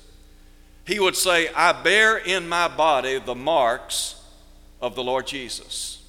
he 0.84 0.98
would 0.98 1.14
say, 1.14 1.50
I 1.54 1.70
bear 1.70 2.16
in 2.16 2.48
my 2.48 2.66
body 2.66 3.20
the 3.20 3.36
marks 3.36 4.20
of 4.80 4.96
the 4.96 5.04
Lord 5.04 5.28
Jesus. 5.28 6.02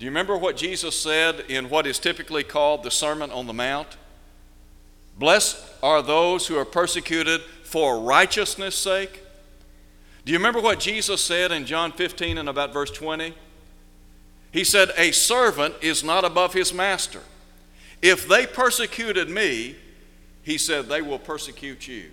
Do 0.00 0.06
you 0.06 0.10
remember 0.10 0.36
what 0.36 0.56
Jesus 0.56 0.98
said 0.98 1.44
in 1.48 1.70
what 1.70 1.86
is 1.86 2.00
typically 2.00 2.42
called 2.42 2.82
the 2.82 2.90
Sermon 2.90 3.30
on 3.30 3.46
the 3.46 3.52
Mount? 3.52 3.96
Blessed 5.16 5.62
are 5.80 6.02
those 6.02 6.48
who 6.48 6.56
are 6.56 6.64
persecuted 6.64 7.42
for 7.62 8.00
righteousness' 8.00 8.74
sake, 8.74 9.22
do 10.24 10.32
you 10.32 10.38
remember 10.38 10.60
what 10.60 10.80
Jesus 10.80 11.22
said 11.22 11.50
in 11.50 11.66
John 11.66 11.92
15 11.92 12.38
and 12.38 12.48
about 12.48 12.72
verse 12.72 12.90
20? 12.90 13.34
He 14.52 14.64
said, 14.64 14.90
A 14.96 15.12
servant 15.12 15.74
is 15.80 16.04
not 16.04 16.24
above 16.24 16.52
his 16.52 16.74
master. 16.74 17.22
If 18.02 18.28
they 18.28 18.46
persecuted 18.46 19.28
me, 19.28 19.76
he 20.42 20.58
said, 20.58 20.86
they 20.86 21.02
will 21.02 21.18
persecute 21.18 21.86
you. 21.86 22.10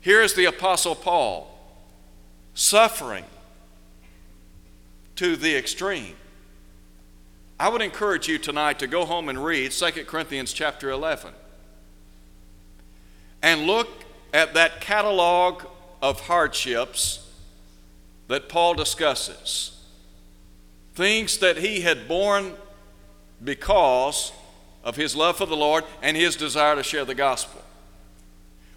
Here 0.00 0.22
is 0.22 0.34
the 0.34 0.44
Apostle 0.44 0.94
Paul 0.94 1.50
suffering 2.54 3.24
to 5.16 5.36
the 5.36 5.56
extreme. 5.56 6.16
I 7.58 7.68
would 7.68 7.82
encourage 7.82 8.28
you 8.28 8.38
tonight 8.38 8.80
to 8.80 8.86
go 8.86 9.04
home 9.04 9.28
and 9.28 9.42
read 9.42 9.70
2 9.70 10.04
Corinthians 10.04 10.52
chapter 10.52 10.90
11 10.90 11.32
and 13.42 13.66
look 13.66 13.88
at 14.32 14.54
that 14.54 14.80
catalog 14.80 15.64
of 16.02 16.20
hardships 16.20 17.30
that 18.26 18.48
Paul 18.48 18.74
discusses. 18.74 19.80
Things 20.94 21.38
that 21.38 21.58
he 21.58 21.80
had 21.80 22.08
borne 22.08 22.54
because 23.42 24.32
of 24.82 24.96
his 24.96 25.14
love 25.14 25.36
for 25.36 25.46
the 25.46 25.56
Lord 25.56 25.84
and 26.02 26.16
his 26.16 26.36
desire 26.36 26.74
to 26.76 26.82
share 26.82 27.04
the 27.04 27.14
gospel. 27.14 27.62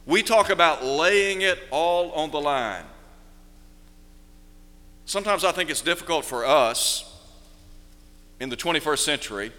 We 0.06 0.24
talk 0.24 0.50
about 0.50 0.86
laying 0.86 1.41
it 1.41 1.60
all 1.72 2.12
on 2.12 2.32
the 2.32 2.39
line. 2.39 2.86
Sometimes 5.17 5.43
I 5.43 5.51
think 5.51 5.71
it's 5.71 5.81
difficult 5.81 6.25
for 6.25 6.45
us 6.45 7.12
in 8.39 8.50
the 8.50 8.55
21st 8.55 9.00
century 9.00 9.51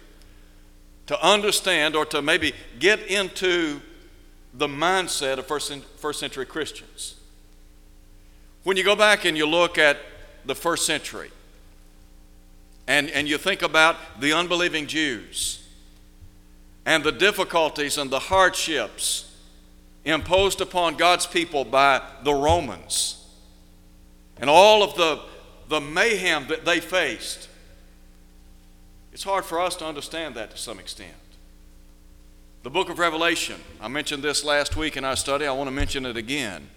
to 1.07 1.21
understand 1.21 1.97
or 1.97 2.05
to 2.05 2.21
maybe 2.21 2.53
get 2.79 3.01
into 3.07 3.81
the 4.53 4.67
mindset 4.67 5.37
of 5.37 5.47
first, 5.47 5.73
first 5.97 6.21
century 6.21 6.45
Christians. 6.45 7.15
When 8.63 8.77
you 8.77 8.85
go 8.85 8.95
back 8.95 9.25
and 9.25 9.35
you 9.35 9.45
look 9.45 9.77
at 9.77 9.97
the 10.45 10.55
first 10.55 10.85
century 10.85 11.29
and, 12.87 13.09
and 13.09 13.27
you 13.27 13.37
think 13.37 13.61
about 13.61 13.97
the 14.21 14.31
unbelieving 14.31 14.87
Jews 14.87 15.61
and 16.85 17.03
the 17.03 17.11
difficulties 17.11 17.97
and 17.97 18.09
the 18.09 18.19
hardships 18.19 19.29
imposed 20.05 20.61
upon 20.61 20.95
God's 20.95 21.27
people 21.27 21.65
by 21.65 22.01
the 22.23 22.33
Romans 22.33 23.17
and 24.39 24.49
all 24.49 24.83
of 24.83 24.95
the, 24.95 25.19
the 25.69 25.79
mayhem 25.79 26.47
that 26.47 26.65
they 26.65 26.79
faced, 26.79 27.47
it's 29.13 29.23
hard 29.23 29.45
for 29.45 29.59
us 29.59 29.75
to 29.77 29.85
understand 29.85 30.35
that 30.35 30.51
to 30.51 30.57
some 30.57 30.79
extent. 30.79 31.13
The 32.63 32.69
book 32.69 32.89
of 32.89 32.99
Revelation, 32.99 33.61
I 33.79 33.87
mentioned 33.87 34.21
this 34.21 34.43
last 34.43 34.75
week 34.75 34.97
in 34.97 35.05
our 35.05 35.15
study, 35.15 35.45
I 35.45 35.51
want 35.51 35.67
to 35.67 35.71
mention 35.71 36.05
it 36.05 36.17
again. 36.17 36.69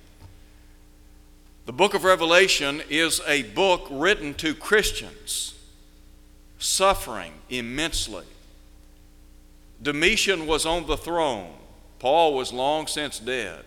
The 1.66 1.72
book 1.72 1.94
of 1.94 2.04
Revelation 2.04 2.82
is 2.88 3.20
a 3.26 3.42
book 3.42 3.88
written 3.90 4.34
to 4.34 4.54
Christians 4.54 5.54
suffering 6.58 7.32
immensely. 7.48 8.24
Domitian 9.82 10.46
was 10.46 10.64
on 10.66 10.86
the 10.86 10.96
throne, 10.96 11.52
Paul 11.98 12.34
was 12.34 12.52
long 12.52 12.86
since 12.86 13.18
dead. 13.18 13.64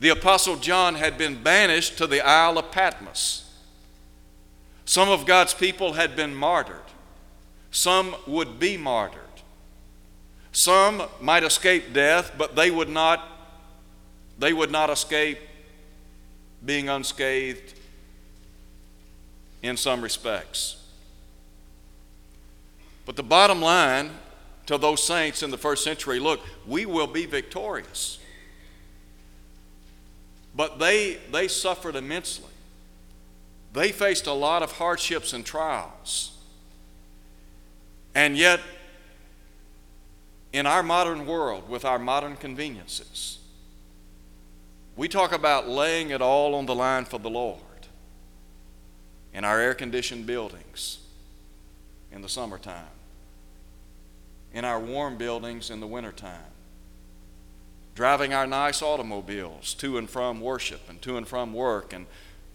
The 0.00 0.10
Apostle 0.10 0.56
John 0.56 0.96
had 0.96 1.16
been 1.16 1.42
banished 1.42 1.98
to 1.98 2.06
the 2.06 2.20
Isle 2.20 2.58
of 2.58 2.72
Patmos. 2.72 3.41
Some 4.84 5.08
of 5.08 5.26
God's 5.26 5.54
people 5.54 5.94
had 5.94 6.16
been 6.16 6.34
martyred, 6.34 6.76
some 7.70 8.14
would 8.26 8.58
be 8.58 8.76
martyred. 8.76 9.20
Some 10.52 11.02
might 11.20 11.44
escape 11.44 11.94
death, 11.94 12.32
but 12.36 12.54
they 12.54 12.70
would 12.70 12.90
not, 12.90 13.26
they 14.38 14.52
would 14.52 14.70
not 14.70 14.90
escape 14.90 15.38
being 16.64 16.90
unscathed 16.90 17.74
in 19.62 19.78
some 19.78 20.02
respects. 20.02 20.76
But 23.06 23.16
the 23.16 23.22
bottom 23.22 23.62
line 23.62 24.10
to 24.66 24.76
those 24.76 25.02
saints 25.02 25.42
in 25.42 25.50
the 25.50 25.58
first 25.58 25.82
century 25.82 26.20
look, 26.20 26.40
we 26.66 26.86
will 26.86 27.06
be 27.06 27.26
victorious. 27.26 28.18
But 30.54 30.78
they, 30.78 31.18
they 31.32 31.48
suffered 31.48 31.96
immensely. 31.96 32.51
They 33.72 33.90
faced 33.90 34.26
a 34.26 34.32
lot 34.32 34.62
of 34.62 34.72
hardships 34.72 35.32
and 35.32 35.44
trials. 35.44 36.36
And 38.14 38.36
yet, 38.36 38.60
in 40.52 40.66
our 40.66 40.82
modern 40.82 41.26
world, 41.26 41.68
with 41.68 41.84
our 41.84 41.98
modern 41.98 42.36
conveniences, 42.36 43.38
we 44.96 45.08
talk 45.08 45.32
about 45.32 45.68
laying 45.68 46.10
it 46.10 46.20
all 46.20 46.54
on 46.54 46.66
the 46.66 46.74
line 46.74 47.06
for 47.06 47.18
the 47.18 47.30
Lord 47.30 47.60
in 49.32 49.44
our 49.44 49.58
air 49.58 49.72
conditioned 49.72 50.26
buildings 50.26 50.98
in 52.10 52.20
the 52.20 52.28
summertime, 52.28 52.84
in 54.52 54.66
our 54.66 54.78
warm 54.78 55.16
buildings 55.16 55.70
in 55.70 55.80
the 55.80 55.86
wintertime, 55.86 56.52
driving 57.94 58.34
our 58.34 58.46
nice 58.46 58.82
automobiles 58.82 59.72
to 59.74 59.96
and 59.96 60.10
from 60.10 60.42
worship 60.42 60.82
and 60.90 61.00
to 61.00 61.16
and 61.16 61.26
from 61.26 61.54
work 61.54 61.94
and 61.94 62.04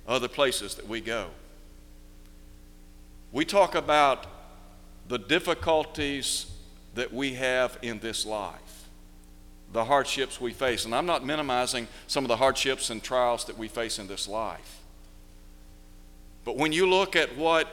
other 0.08 0.28
places 0.28 0.76
that 0.76 0.88
we 0.88 1.02
go. 1.02 1.28
We 3.32 3.46
talk 3.46 3.76
about 3.76 4.26
the 5.08 5.18
difficulties 5.18 6.52
that 6.96 7.14
we 7.14 7.34
have 7.34 7.78
in 7.82 8.00
this 8.00 8.26
life 8.26 8.68
the 9.74 9.86
hardships 9.86 10.40
we 10.40 10.54
face. 10.54 10.86
And 10.86 10.96
I'm 10.96 11.06
not 11.06 11.26
minimizing 11.26 11.88
some 12.08 12.24
of 12.24 12.30
the 12.30 12.38
hardships 12.38 12.90
and 12.90 13.04
trials 13.04 13.46
that 13.46 13.58
we 13.58 13.68
face 13.68 14.00
in 14.00 14.08
this 14.08 14.28
life. 14.28 14.82
But 16.46 16.56
when 16.58 16.72
you 16.72 16.90
look 16.90 17.16
at 17.16 17.36
what 17.36 17.68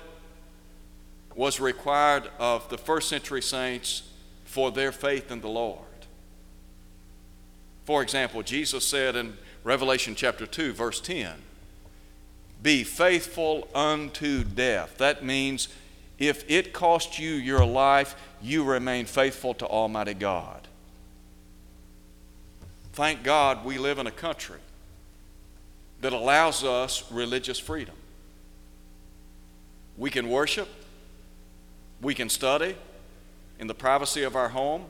was 1.37 1.61
required 1.61 2.29
of 2.39 2.69
the 2.69 2.79
first 2.79 3.09
century 3.09 3.43
saints 3.43 4.03
for 4.45 4.71
their 4.71 4.93
faith 4.93 5.31
in 5.31 5.41
the 5.41 5.49
Lord, 5.49 5.81
for 7.85 8.03
example, 8.03 8.43
Jesus 8.43 8.87
said 8.87 9.15
in 9.15 9.37
Revelation 9.63 10.15
chapter 10.15 10.47
2, 10.47 10.73
verse 10.73 11.01
10, 11.01 11.35
Be 12.65 12.83
faithful 12.83 13.69
unto 13.75 14.43
death. 14.43 14.97
That 14.97 15.23
means 15.23 15.69
if 16.19 16.51
it 16.51 16.73
cost 16.73 17.19
you 17.19 17.33
your 17.33 17.63
life, 17.63 18.17
you 18.41 18.65
remain 18.65 19.05
faithful 19.05 19.53
to 19.55 19.67
Almighty 19.67 20.15
God. 20.15 20.67
Thank 22.95 23.23
God 23.23 23.67
we 23.67 23.77
live 23.77 23.99
in 23.99 24.07
a 24.07 24.11
country 24.11 24.61
that 26.01 26.15
allows 26.15 26.65
us 26.65 27.05
religious 27.13 27.59
freedom. 27.59 27.95
We 29.99 30.11
can 30.11 30.31
worship, 30.31 30.69
We 32.01 32.15
can 32.15 32.31
study 32.31 32.77
in 33.59 33.67
the 33.67 33.75
privacy 33.75 34.23
of 34.23 34.37
our 34.37 34.49
home. 34.49 34.87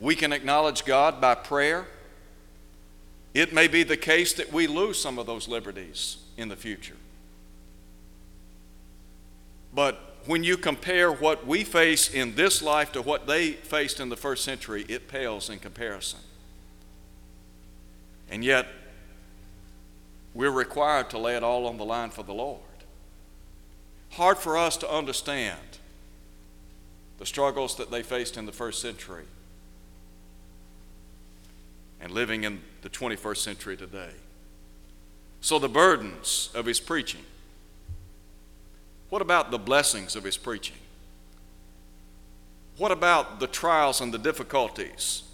We 0.00 0.16
can 0.16 0.32
acknowledge 0.32 0.84
God 0.84 1.20
by 1.20 1.36
prayer. 1.36 1.86
It 3.34 3.52
may 3.52 3.68
be 3.68 3.84
the 3.84 3.96
case 3.96 4.32
that 4.32 4.52
we 4.52 4.66
lose 4.66 5.00
some 5.00 5.16
of 5.16 5.26
those 5.26 5.46
liberties 5.46 6.16
in 6.40 6.48
the 6.48 6.56
future. 6.56 6.96
But 9.72 10.16
when 10.26 10.44
you 10.44 10.56
compare 10.56 11.10
what 11.10 11.46
we 11.46 11.64
face 11.64 12.12
in 12.12 12.34
this 12.34 12.60
life 12.60 12.92
to 12.92 13.02
what 13.02 13.26
they 13.26 13.52
faced 13.52 14.00
in 14.00 14.08
the 14.08 14.16
first 14.16 14.44
century, 14.44 14.84
it 14.88 15.08
pales 15.08 15.48
in 15.48 15.58
comparison. 15.58 16.20
And 18.30 18.44
yet, 18.44 18.66
we're 20.34 20.50
required 20.50 21.10
to 21.10 21.18
lay 21.18 21.36
it 21.36 21.42
all 21.42 21.66
on 21.66 21.76
the 21.76 21.84
line 21.84 22.10
for 22.10 22.22
the 22.22 22.34
Lord. 22.34 22.60
Hard 24.10 24.38
for 24.38 24.56
us 24.56 24.76
to 24.78 24.90
understand 24.90 25.58
the 27.18 27.26
struggles 27.26 27.76
that 27.76 27.90
they 27.90 28.02
faced 28.02 28.36
in 28.36 28.46
the 28.46 28.52
first 28.52 28.80
century 28.80 29.24
and 32.00 32.10
living 32.10 32.44
in 32.44 32.60
the 32.82 32.88
21st 32.88 33.36
century 33.36 33.76
today. 33.76 34.12
So, 35.40 35.58
the 35.58 35.68
burdens 35.68 36.50
of 36.54 36.66
his 36.66 36.80
preaching. 36.80 37.22
What 39.08 39.22
about 39.22 39.50
the 39.50 39.58
blessings 39.58 40.14
of 40.14 40.24
his 40.24 40.36
preaching? 40.36 40.76
What 42.76 42.92
about 42.92 43.40
the 43.40 43.46
trials 43.46 44.00
and 44.00 44.14
the 44.14 44.18
difficulties? 44.18 45.24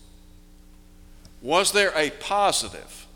Was 1.43 1.73
there 1.73 1.93
a 1.95 2.11
positive 2.11 3.07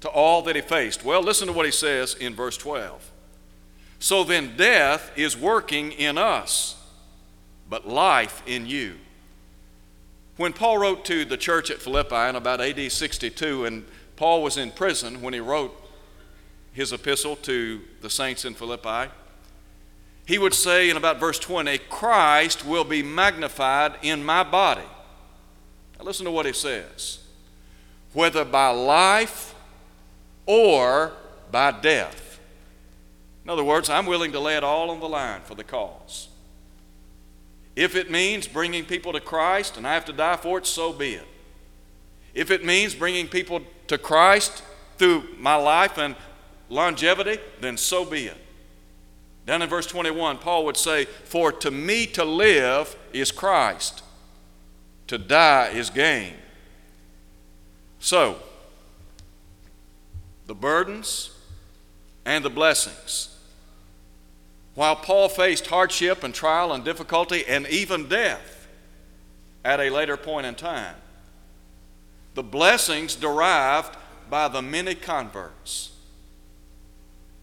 to 0.00 0.08
all 0.08 0.42
that 0.42 0.54
he 0.54 0.62
faced? 0.62 1.04
Well, 1.04 1.22
listen 1.22 1.46
to 1.48 1.52
what 1.52 1.66
he 1.66 1.72
says 1.72 2.14
in 2.14 2.34
verse 2.34 2.56
12. 2.56 3.10
So 3.98 4.22
then, 4.22 4.56
death 4.56 5.10
is 5.16 5.36
working 5.36 5.92
in 5.92 6.18
us, 6.18 6.76
but 7.68 7.88
life 7.88 8.42
in 8.46 8.66
you. 8.66 8.96
When 10.36 10.52
Paul 10.52 10.78
wrote 10.78 11.04
to 11.06 11.24
the 11.24 11.36
church 11.36 11.70
at 11.70 11.80
Philippi 11.80 12.28
in 12.28 12.36
about 12.36 12.60
AD 12.60 12.92
62, 12.92 13.64
and 13.64 13.86
Paul 14.16 14.42
was 14.42 14.56
in 14.56 14.72
prison 14.72 15.22
when 15.22 15.32
he 15.32 15.40
wrote 15.40 15.74
his 16.74 16.92
epistle 16.92 17.36
to 17.36 17.80
the 18.02 18.10
saints 18.10 18.44
in 18.44 18.52
Philippi, 18.54 19.10
he 20.26 20.38
would 20.38 20.54
say 20.54 20.90
in 20.90 20.96
about 20.96 21.20
verse 21.20 21.38
20, 21.38 21.78
Christ 21.78 22.66
will 22.66 22.84
be 22.84 23.02
magnified 23.02 23.94
in 24.02 24.24
my 24.24 24.42
body. 24.42 24.84
Now 25.98 26.04
listen 26.04 26.24
to 26.26 26.30
what 26.30 26.46
he 26.46 26.52
says 26.52 27.20
whether 28.12 28.44
by 28.44 28.68
life 28.68 29.54
or 30.46 31.12
by 31.50 31.72
death. 31.72 32.38
In 33.42 33.50
other 33.50 33.64
words, 33.64 33.90
I'm 33.90 34.06
willing 34.06 34.30
to 34.32 34.40
lay 34.40 34.56
it 34.56 34.62
all 34.62 34.90
on 34.90 35.00
the 35.00 35.08
line 35.08 35.40
for 35.42 35.56
the 35.56 35.64
cause. 35.64 36.28
If 37.76 37.96
it 37.96 38.10
means 38.10 38.46
bringing 38.46 38.84
people 38.84 39.12
to 39.12 39.20
Christ 39.20 39.76
and 39.76 39.86
I 39.86 39.94
have 39.94 40.04
to 40.04 40.12
die 40.12 40.36
for 40.36 40.58
it, 40.58 40.66
so 40.66 40.92
be 40.92 41.14
it. 41.14 41.26
If 42.34 42.52
it 42.52 42.64
means 42.64 42.94
bringing 42.94 43.26
people 43.26 43.62
to 43.88 43.98
Christ 43.98 44.62
through 44.96 45.24
my 45.38 45.56
life 45.56 45.98
and 45.98 46.14
longevity, 46.68 47.38
then 47.60 47.76
so 47.76 48.04
be 48.04 48.26
it. 48.26 48.36
Down 49.46 49.62
in 49.62 49.68
verse 49.68 49.86
21, 49.86 50.38
Paul 50.38 50.64
would 50.64 50.76
say, 50.76 51.04
For 51.04 51.52
to 51.52 51.70
me 51.70 52.06
to 52.08 52.24
live 52.24 52.96
is 53.12 53.30
Christ, 53.30 54.02
to 55.06 55.18
die 55.18 55.68
is 55.68 55.90
gain. 55.90 56.34
So, 57.98 58.36
the 60.46 60.54
burdens 60.54 61.30
and 62.24 62.44
the 62.44 62.50
blessings 62.50 63.34
while 64.74 64.96
Paul 64.96 65.28
faced 65.28 65.68
hardship 65.68 66.24
and 66.24 66.34
trial 66.34 66.72
and 66.72 66.84
difficulty 66.84 67.44
and 67.46 67.66
even 67.68 68.08
death 68.08 68.66
at 69.64 69.80
a 69.80 69.90
later 69.90 70.16
point 70.16 70.46
in 70.46 70.54
time, 70.54 70.96
the 72.34 72.42
blessings 72.42 73.14
derived 73.14 73.96
by 74.28 74.48
the 74.48 74.60
many 74.60 74.94
converts. 74.94 75.92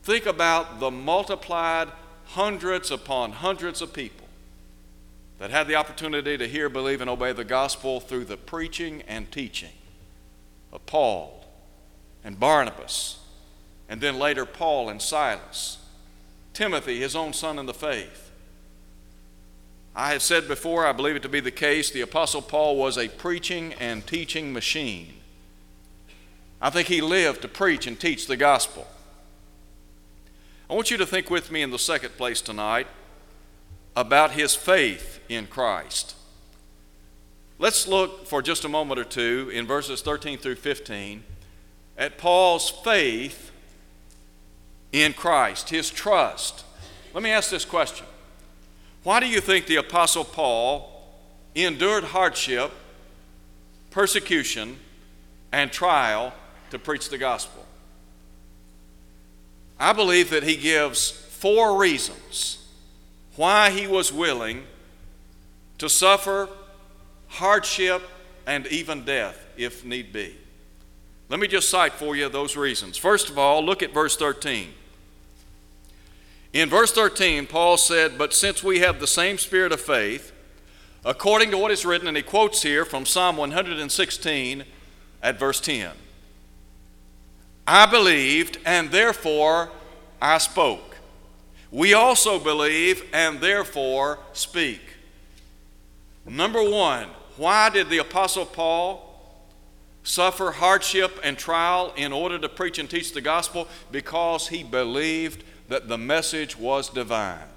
Think 0.04 0.26
about 0.26 0.80
the 0.80 0.92
multiplied 0.92 1.90
hundreds 2.26 2.92
upon 2.92 3.34
hundreds 3.34 3.82
of 3.82 3.94
people 3.94 4.28
that 5.38 5.52
had 5.52 5.68
the 5.68 5.76
opportunity 5.76 6.38
to 6.38 6.48
hear, 6.48 6.70
believe, 6.70 7.02
and 7.02 7.10
obey 7.10 7.34
the 7.34 7.44
gospel 7.44 8.00
through 8.00 8.26
the 8.26 8.38
preaching 8.38 9.04
and 9.08 9.32
teaching 9.32 9.74
of 10.72 10.86
Paul 10.86 11.46
and 12.24 12.40
Barnabas, 12.40 13.20
and 13.90 14.00
then 14.00 14.18
later 14.18 14.46
Paul 14.46 14.90
and 14.90 15.02
Silas 15.02 15.80
Timothy, 16.54 17.00
his 17.00 17.16
own 17.16 17.34
son 17.34 17.58
in 17.60 17.66
the 17.66 17.74
faith. 17.74 18.32
I 19.96 20.12
have 20.12 20.22
said 20.22 20.48
before, 20.48 20.86
I 20.86 20.92
believe 20.92 21.16
it 21.16 21.22
to 21.24 21.30
be 21.30 21.40
the 21.40 21.52
case, 21.52 21.92
the 21.92 22.02
Apostle 22.02 22.42
Paul 22.42 22.78
was 22.78 22.98
a 22.98 23.10
preaching 23.10 23.74
and 23.74 24.06
teaching 24.06 24.54
machine. 24.54 25.14
I 26.62 26.70
think 26.70 26.88
he 26.88 27.02
lived 27.02 27.42
to 27.42 27.48
preach 27.48 27.88
and 27.88 28.00
teach 28.00 28.28
the 28.28 28.38
gospel. 28.38 28.88
I 30.72 30.74
want 30.74 30.90
you 30.90 30.96
to 31.00 31.06
think 31.06 31.30
with 31.30 31.52
me 31.52 31.64
in 31.64 31.70
the 31.70 31.78
second 31.78 32.16
place 32.16 32.40
tonight 32.40 32.88
about 33.94 34.32
his 34.32 34.56
faith 34.56 35.20
in 35.28 35.48
Christ. 35.48 36.16
Let's 37.60 37.90
look 37.90 38.26
for 38.26 38.42
just 38.42 38.64
a 38.64 38.70
moment 38.70 38.98
or 38.98 39.04
two 39.04 39.52
in 39.54 39.68
verses 39.68 40.02
13 40.02 40.38
through 40.38 40.56
15 40.56 41.26
at 41.98 42.18
Paul's 42.18 42.70
faith 42.70 43.52
in 44.94 45.12
Christ, 45.12 45.72
his 45.72 45.90
trust. 45.90 46.64
Let 47.14 47.22
me 47.22 47.32
ask 47.32 47.50
this 47.50 47.66
question 47.66 48.06
Why 49.04 49.20
do 49.20 49.28
you 49.28 49.42
think 49.42 49.66
the 49.66 49.76
Apostle 49.76 50.24
Paul 50.24 51.06
endured 51.54 52.06
hardship, 52.06 52.72
persecution, 53.90 54.78
and 55.52 55.70
trial 55.70 56.32
to 56.70 56.80
preach 56.80 57.10
the 57.10 57.18
gospel? 57.18 57.61
I 59.82 59.94
believe 59.94 60.30
that 60.30 60.44
he 60.44 60.58
gives 60.58 61.10
four 61.10 61.76
reasons 61.76 62.64
why 63.36 63.72
he 63.72 63.88
was 63.88 64.14
willing 64.14 64.66
to 65.80 65.90
suffer 65.90 66.48
hardship 67.30 68.04
and 68.46 68.68
even 68.68 69.04
death 69.04 69.44
if 69.58 69.84
need 69.84 70.14
be. 70.14 70.36
Let 71.30 71.40
me 71.40 71.48
just 71.48 71.68
cite 71.68 71.94
for 71.94 72.16
you 72.16 72.30
those 72.30 72.56
reasons. 72.56 72.96
First 72.96 73.32
of 73.32 73.40
all, 73.40 73.66
look 73.66 73.82
at 73.82 73.92
verse 73.92 74.16
13. 74.16 74.68
In 76.54 76.70
verse 76.70 76.92
13, 76.92 77.48
Paul 77.48 77.78
said, 77.78 78.20
But 78.20 78.36
since 78.36 78.64
we 78.64 78.82
have 78.82 79.00
the 79.00 79.08
same 79.08 79.40
spirit 79.40 79.72
of 79.72 79.82
faith, 79.82 80.32
according 81.04 81.50
to 81.52 81.58
what 81.58 81.72
is 81.72 81.86
written, 81.86 82.08
and 82.08 82.16
he 82.16 82.22
quotes 82.22 82.62
here 82.62 82.86
from 82.86 83.08
Psalm 83.08 83.36
116 83.36 84.64
at 85.24 85.40
verse 85.40 85.60
10 85.60 85.90
I 87.66 87.86
believed, 87.86 88.58
and 88.66 88.92
therefore 88.92 89.70
I 90.22 90.38
spoke. 90.38 90.98
We 91.72 91.94
also 91.94 92.40
believe, 92.40 93.04
and 93.14 93.40
therefore 93.40 94.20
speak. 94.34 94.82
Number 96.26 96.62
one, 96.62 97.08
why 97.38 97.70
did 97.70 97.90
the 97.90 98.00
Apostle 98.00 98.46
Paul 98.46 99.08
suffer 100.04 100.52
hardship 100.52 101.20
and 101.24 101.38
trial 101.38 101.94
in 101.96 102.12
order 102.12 102.38
to 102.40 102.50
preach 102.50 102.78
and 102.78 102.90
teach 102.90 103.14
the 103.14 103.22
gospel? 103.22 103.68
Because 103.92 104.50
he 104.50 104.64
believed 104.64 105.44
that 105.70 105.88
the 105.88 105.98
message 105.98 106.58
was 106.58 106.90
divine. 106.90 107.48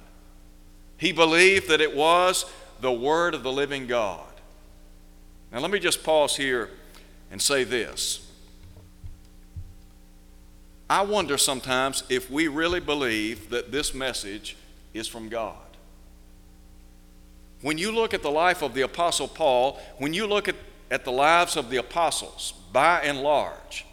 He 0.97 1.13
believed 1.13 1.69
that 1.69 1.81
it 1.81 1.95
was 1.95 2.47
the 2.81 2.93
Word 2.93 3.35
of 3.35 3.43
the 3.43 3.53
living 3.53 3.87
God. 3.87 4.21
Now, 5.53 5.59
let 5.61 5.71
me 5.71 5.79
just 5.79 6.03
pause 6.03 6.37
here 6.37 6.71
and 7.31 7.41
say 7.43 7.65
this. 7.65 8.24
I 10.89 11.03
wonder 11.03 11.39
sometimes 11.39 12.05
if 12.09 12.31
we 12.31 12.49
really 12.49 12.81
believe 12.81 13.51
that 13.51 13.73
this 13.73 13.95
message 13.95 14.57
is 14.93 15.09
from 15.09 15.29
God. 15.29 15.57
When 17.63 17.79
you 17.79 17.93
look 17.93 18.13
at 18.13 18.23
the 18.23 18.31
life 18.31 18.63
of 18.63 18.75
the 18.75 18.83
Apostle 18.83 19.29
Paul, 19.29 19.81
when 19.97 20.13
you 20.13 20.27
look 20.27 20.49
at, 20.49 20.57
at 20.91 21.05
the 21.05 21.13
lives 21.13 21.57
of 21.57 21.71
the 21.71 21.79
apostles, 21.79 22.53
by 22.73 23.01
and 23.01 23.23
large, 23.23 23.87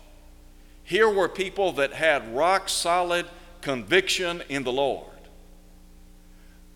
here 0.84 1.10
were 1.10 1.30
people 1.30 1.72
that 1.74 1.94
had 1.94 2.36
rock 2.36 2.68
solid 2.68 3.26
conviction 3.62 4.44
in 4.50 4.64
the 4.64 4.74
Lord. 4.74 5.06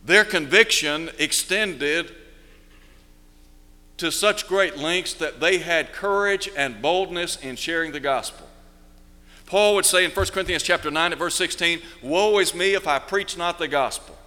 Their 0.05 0.23
conviction 0.23 1.09
extended 1.19 2.15
to 3.97 4.11
such 4.11 4.47
great 4.47 4.77
lengths 4.77 5.13
that 5.15 5.41
they 5.41 5.57
had 5.57 5.91
courage 5.91 6.49
and 6.55 6.81
boldness 6.81 7.35
in 7.37 7.57
sharing 7.57 7.91
the 7.91 7.99
gospel. 7.99 8.44
Paul 9.45 9.75
would 9.75 9.85
say 9.85 10.05
in 10.05 10.11
1 10.11 10.25
Corinthians 10.27 10.63
chapter 10.63 10.89
9 10.89 11.11
at 11.11 11.17
verse 11.17 11.35
16, 11.35 11.81
Woe 12.01 12.39
is 12.39 12.55
me 12.55 12.73
if 12.73 12.87
I 12.87 12.99
preach 12.99 13.37
not 13.37 13.59
the 13.59 13.67
gospel. 13.67 14.17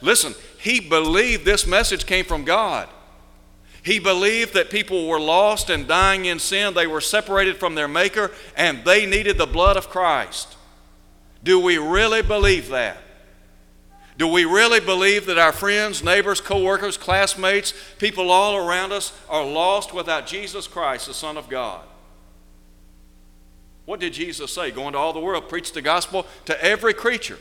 Listen, 0.00 0.34
he 0.58 0.80
believed 0.80 1.44
this 1.44 1.66
message 1.66 2.06
came 2.06 2.24
from 2.24 2.44
God. 2.44 2.88
He 3.82 3.98
believed 3.98 4.54
that 4.54 4.70
people 4.70 5.08
were 5.08 5.20
lost 5.20 5.70
and 5.70 5.88
dying 5.88 6.26
in 6.26 6.38
sin. 6.38 6.74
They 6.74 6.86
were 6.86 7.00
separated 7.00 7.56
from 7.56 7.74
their 7.74 7.88
Maker, 7.88 8.30
and 8.56 8.84
they 8.84 9.06
needed 9.06 9.38
the 9.38 9.46
blood 9.46 9.76
of 9.76 9.88
Christ. 9.88 10.56
Do 11.42 11.58
we 11.58 11.78
really 11.78 12.22
believe 12.22 12.68
that? 12.68 12.98
Do 14.18 14.28
we 14.28 14.44
really 14.44 14.80
believe 14.80 15.24
that 15.26 15.38
our 15.38 15.52
friends, 15.52 16.04
neighbors, 16.04 16.42
co-workers, 16.42 16.98
classmates, 16.98 17.72
people 17.98 18.30
all 18.30 18.56
around 18.56 18.92
us 18.92 19.18
are 19.30 19.44
lost 19.44 19.94
without 19.94 20.26
Jesus 20.26 20.66
Christ, 20.66 21.06
the 21.06 21.14
Son 21.14 21.38
of 21.38 21.48
God? 21.48 21.82
What 23.90 23.98
did 23.98 24.12
Jesus 24.12 24.54
say? 24.54 24.70
Go 24.70 24.86
into 24.86 25.00
all 25.00 25.12
the 25.12 25.18
world, 25.18 25.48
preach 25.48 25.72
the 25.72 25.82
gospel 25.82 26.24
to 26.44 26.64
every 26.64 26.94
creature. 26.94 27.40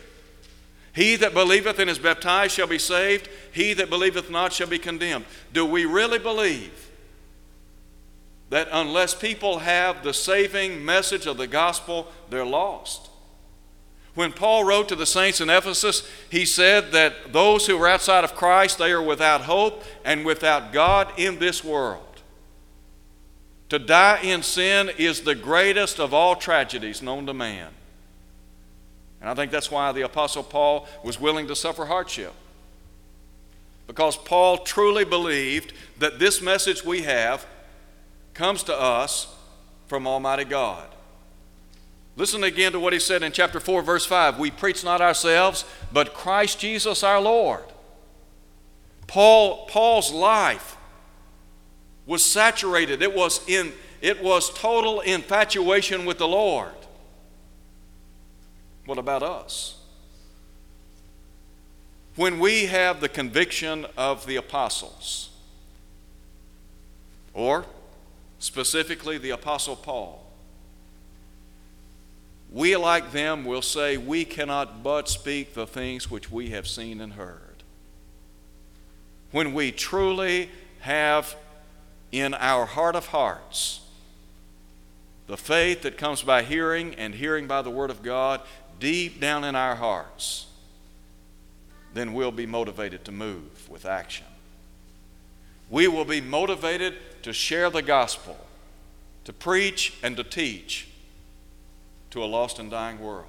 He 0.96 1.16
that 1.18 1.36
believeth 1.36 1.78
and 1.78 1.88
is 1.88 2.00
baptized 2.00 2.54
shall 2.54 2.66
be 2.66 2.80
saved, 2.80 3.30
he 3.52 3.74
that 3.74 3.88
believeth 3.88 4.32
not 4.32 4.52
shall 4.52 4.66
be 4.66 4.80
condemned. 4.80 5.26
Do 5.54 5.64
we 5.64 5.86
really 5.86 6.18
believe 6.18 6.90
that 8.50 8.68
unless 8.72 9.14
people 9.14 9.60
have 9.60 10.04
the 10.04 10.12
saving 10.12 10.84
message 10.84 11.28
of 11.28 11.38
the 11.38 11.46
gospel, 11.46 12.08
they're 12.32 12.44
lost? 12.44 13.12
When 14.16 14.34
Paul 14.34 14.64
wrote 14.64 14.90
to 14.90 14.96
the 14.96 15.06
saints 15.06 15.42
in 15.42 15.52
Ephesus, 15.52 16.10
he 16.32 16.46
said 16.46 16.92
that 16.94 17.32
those 17.32 17.68
who 17.68 17.80
are 17.80 17.88
outside 17.88 18.24
of 18.24 18.34
Christ, 18.34 18.80
they 18.80 18.92
are 18.92 19.04
without 19.04 19.42
hope 19.42 19.84
and 20.04 20.26
without 20.26 20.74
God 20.74 21.12
in 21.16 21.38
this 21.38 21.64
world. 21.64 22.09
To 23.70 23.80
die 23.80 24.20
in 24.24 24.42
sin 24.42 24.90
is 24.98 25.22
the 25.22 25.36
greatest 25.36 26.00
of 26.00 26.14
all 26.14 26.36
tragedies 26.36 27.02
known 27.02 27.26
to 27.28 27.34
man. 27.34 27.70
And 29.22 29.30
I 29.30 29.36
think 29.36 29.52
that's 29.52 29.70
why 29.70 29.92
the 29.92 30.02
Apostle 30.02 30.44
Paul 30.44 30.88
was 31.04 31.20
willing 31.20 31.48
to 31.48 31.56
suffer 31.56 31.86
hardship. 31.86 32.34
Because 33.86 34.16
Paul 34.16 34.60
truly 34.60 35.04
believed 35.06 35.74
that 36.00 36.20
this 36.20 36.42
message 36.42 36.84
we 36.84 37.04
have 37.04 37.46
comes 38.34 38.64
to 38.64 38.80
us 38.80 39.36
from 39.88 40.08
Almighty 40.08 40.46
God. 40.46 40.88
Listen 42.16 42.44
again 42.44 42.72
to 42.72 42.80
what 42.80 42.94
he 42.94 43.00
said 43.00 43.24
in 43.24 43.32
chapter 43.32 43.60
4, 43.60 43.82
verse 43.82 44.06
5. 44.06 44.40
We 44.40 44.52
preach 44.52 44.84
not 44.84 45.02
ourselves, 45.02 45.66
but 45.92 46.14
Christ 46.14 46.60
Jesus 46.60 47.04
our 47.04 47.20
Lord. 47.22 47.64
Paul, 49.08 49.66
Paul's 49.68 50.12
life 50.12 50.78
was 52.10 52.26
saturated. 52.26 53.04
It 53.04 53.16
was 53.16 53.48
in 53.48 53.72
it 54.02 54.24
was 54.24 54.52
total 54.52 55.02
infatuation 55.02 56.06
with 56.06 56.18
the 56.18 56.28
Lord. 56.28 56.74
What 58.86 58.98
about 58.98 59.22
us? 59.22 59.78
When 62.16 62.40
we 62.40 62.66
have 62.66 63.00
the 63.00 63.10
conviction 63.10 63.86
of 63.96 64.26
the 64.26 64.38
apostles, 64.38 65.30
or 67.34 67.66
specifically 68.40 69.20
the 69.20 69.30
apostle 69.30 69.76
Paul, 69.76 70.26
we, 72.52 72.76
like 72.76 73.12
them, 73.12 73.46
will 73.46 73.62
say, 73.62 73.98
We 73.98 74.26
cannot 74.26 74.82
but 74.82 75.08
speak 75.08 75.54
the 75.54 75.68
things 75.68 76.10
which 76.10 76.32
we 76.32 76.50
have 76.50 76.68
seen 76.68 77.02
and 77.02 77.14
heard. 77.14 77.62
When 79.32 79.54
we 79.54 79.72
truly 79.72 80.50
have 80.80 81.36
in 82.12 82.34
our 82.34 82.66
heart 82.66 82.96
of 82.96 83.08
hearts 83.08 83.82
the 85.30 85.38
faith 85.38 85.84
that 85.84 85.96
comes 85.96 86.24
by 86.24 86.42
hearing 86.42 86.96
and 86.96 87.14
hearing 87.14 87.46
by 87.46 87.62
the 87.62 87.70
Word 87.70 87.92
of 87.92 88.02
God 88.02 88.42
deep 88.80 89.22
down 89.22 89.44
in 89.44 89.56
our 89.56 89.76
hearts, 89.76 90.48
then 91.94 92.14
we'll 92.14 92.32
be 92.32 92.48
motivated 92.48 93.06
to 93.06 93.12
move 93.12 93.70
with 93.70 93.86
action. 93.86 94.26
We 95.70 95.88
will 95.88 96.04
be 96.04 96.20
motivated 96.20 96.96
to 97.22 97.32
share 97.32 97.70
the 97.70 97.84
gospel, 97.84 98.38
to 99.26 99.32
preach 99.32 99.98
and 100.02 100.18
to 100.18 100.24
teach 100.24 100.88
to 102.10 102.24
a 102.24 102.26
lost 102.26 102.58
and 102.58 102.72
dying 102.72 103.00
world. 103.00 103.28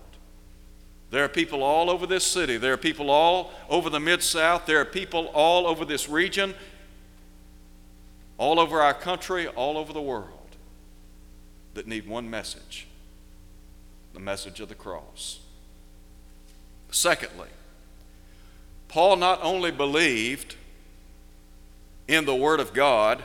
There 1.11 1.23
are 1.23 1.29
people 1.29 1.62
all 1.62 1.90
over 1.90 2.07
this 2.07 2.25
city. 2.25 2.57
There 2.57 2.73
are 2.73 2.79
people 2.79 3.11
all 3.11 3.53
over 3.69 3.90
the 3.90 4.01
Mid 4.01 4.23
South. 4.23 4.64
There 4.64 4.81
are 4.81 4.87
people 4.87 5.27
all 5.35 5.66
over 5.66 5.85
this 5.85 6.09
region, 6.09 6.55
all 8.40 8.59
over 8.59 8.81
our 8.81 8.94
country, 8.94 9.46
all 9.48 9.76
over 9.76 9.92
the 9.92 10.00
world 10.00 10.57
that 11.74 11.87
need 11.87 12.09
one 12.09 12.29
message 12.29 12.87
the 14.12 14.18
message 14.18 14.59
of 14.59 14.68
the 14.68 14.74
cross. 14.74 15.38
Secondly, 16.90 17.46
Paul 18.88 19.16
not 19.16 19.38
only 19.40 19.70
believed 19.70 20.57
in 22.09 22.24
the 22.24 22.35
Word 22.35 22.59
of 22.59 22.74
God, 22.74 23.22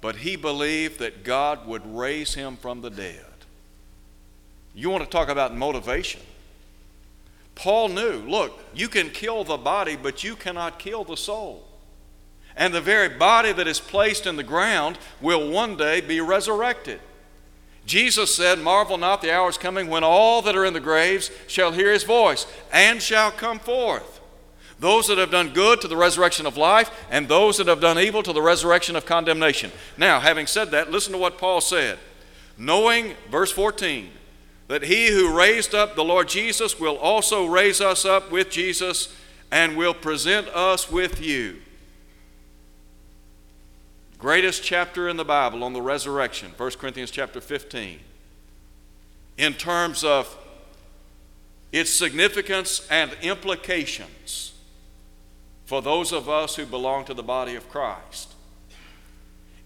but 0.00 0.16
he 0.16 0.36
believed 0.36 1.00
that 1.00 1.22
God 1.22 1.66
would 1.66 1.82
raise 1.84 2.32
him 2.32 2.56
from 2.56 2.80
the 2.80 2.88
dead. 2.88 3.26
You 4.74 4.88
want 4.88 5.04
to 5.04 5.10
talk 5.10 5.28
about 5.28 5.54
motivation. 5.54 6.22
Paul 7.56 7.88
knew 7.88 8.22
look, 8.26 8.58
you 8.74 8.88
can 8.88 9.10
kill 9.10 9.44
the 9.44 9.58
body, 9.58 9.96
but 9.96 10.24
you 10.24 10.34
cannot 10.34 10.78
kill 10.78 11.04
the 11.04 11.16
soul. 11.16 11.65
And 12.56 12.72
the 12.72 12.80
very 12.80 13.08
body 13.08 13.52
that 13.52 13.68
is 13.68 13.80
placed 13.80 14.26
in 14.26 14.36
the 14.36 14.42
ground 14.42 14.98
will 15.20 15.50
one 15.50 15.76
day 15.76 16.00
be 16.00 16.20
resurrected. 16.20 17.00
Jesus 17.84 18.34
said, 18.34 18.58
Marvel 18.58 18.98
not, 18.98 19.22
the 19.22 19.32
hour 19.32 19.48
is 19.48 19.58
coming 19.58 19.88
when 19.88 20.02
all 20.02 20.42
that 20.42 20.56
are 20.56 20.64
in 20.64 20.74
the 20.74 20.80
graves 20.80 21.30
shall 21.46 21.70
hear 21.72 21.92
his 21.92 22.02
voice 22.02 22.46
and 22.72 23.00
shall 23.00 23.30
come 23.30 23.58
forth. 23.58 24.20
Those 24.78 25.06
that 25.06 25.18
have 25.18 25.30
done 25.30 25.54
good 25.54 25.80
to 25.80 25.88
the 25.88 25.96
resurrection 25.96 26.44
of 26.44 26.58
life, 26.58 26.90
and 27.10 27.28
those 27.28 27.56
that 27.56 27.66
have 27.66 27.80
done 27.80 27.98
evil 27.98 28.22
to 28.22 28.32
the 28.32 28.42
resurrection 28.42 28.94
of 28.94 29.06
condemnation. 29.06 29.70
Now, 29.96 30.20
having 30.20 30.46
said 30.46 30.70
that, 30.72 30.90
listen 30.90 31.12
to 31.12 31.18
what 31.18 31.38
Paul 31.38 31.62
said. 31.62 31.98
Knowing, 32.58 33.14
verse 33.30 33.50
14, 33.52 34.10
that 34.68 34.82
he 34.82 35.08
who 35.08 35.36
raised 35.36 35.74
up 35.74 35.94
the 35.94 36.04
Lord 36.04 36.28
Jesus 36.28 36.78
will 36.78 36.96
also 36.96 37.46
raise 37.46 37.80
us 37.80 38.04
up 38.04 38.30
with 38.30 38.50
Jesus 38.50 39.14
and 39.50 39.76
will 39.76 39.94
present 39.94 40.48
us 40.48 40.90
with 40.90 41.22
you. 41.22 41.56
Greatest 44.18 44.62
chapter 44.62 45.08
in 45.08 45.16
the 45.16 45.24
Bible 45.24 45.62
on 45.62 45.72
the 45.72 45.82
resurrection, 45.82 46.52
1 46.56 46.70
Corinthians 46.72 47.10
chapter 47.10 47.40
15. 47.40 48.00
In 49.36 49.52
terms 49.52 50.02
of 50.04 50.36
its 51.72 51.90
significance 51.90 52.86
and 52.90 53.14
implications 53.20 54.54
for 55.66 55.82
those 55.82 56.12
of 56.12 56.28
us 56.28 56.56
who 56.56 56.64
belong 56.64 57.04
to 57.04 57.12
the 57.12 57.22
body 57.22 57.54
of 57.54 57.68
Christ. 57.68 58.32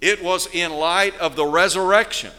It 0.01 0.25
was 0.25 0.49
in 0.53 0.73
light 0.73 1.17
of 1.19 1.37
the 1.37 1.45
resurrection 1.45 2.33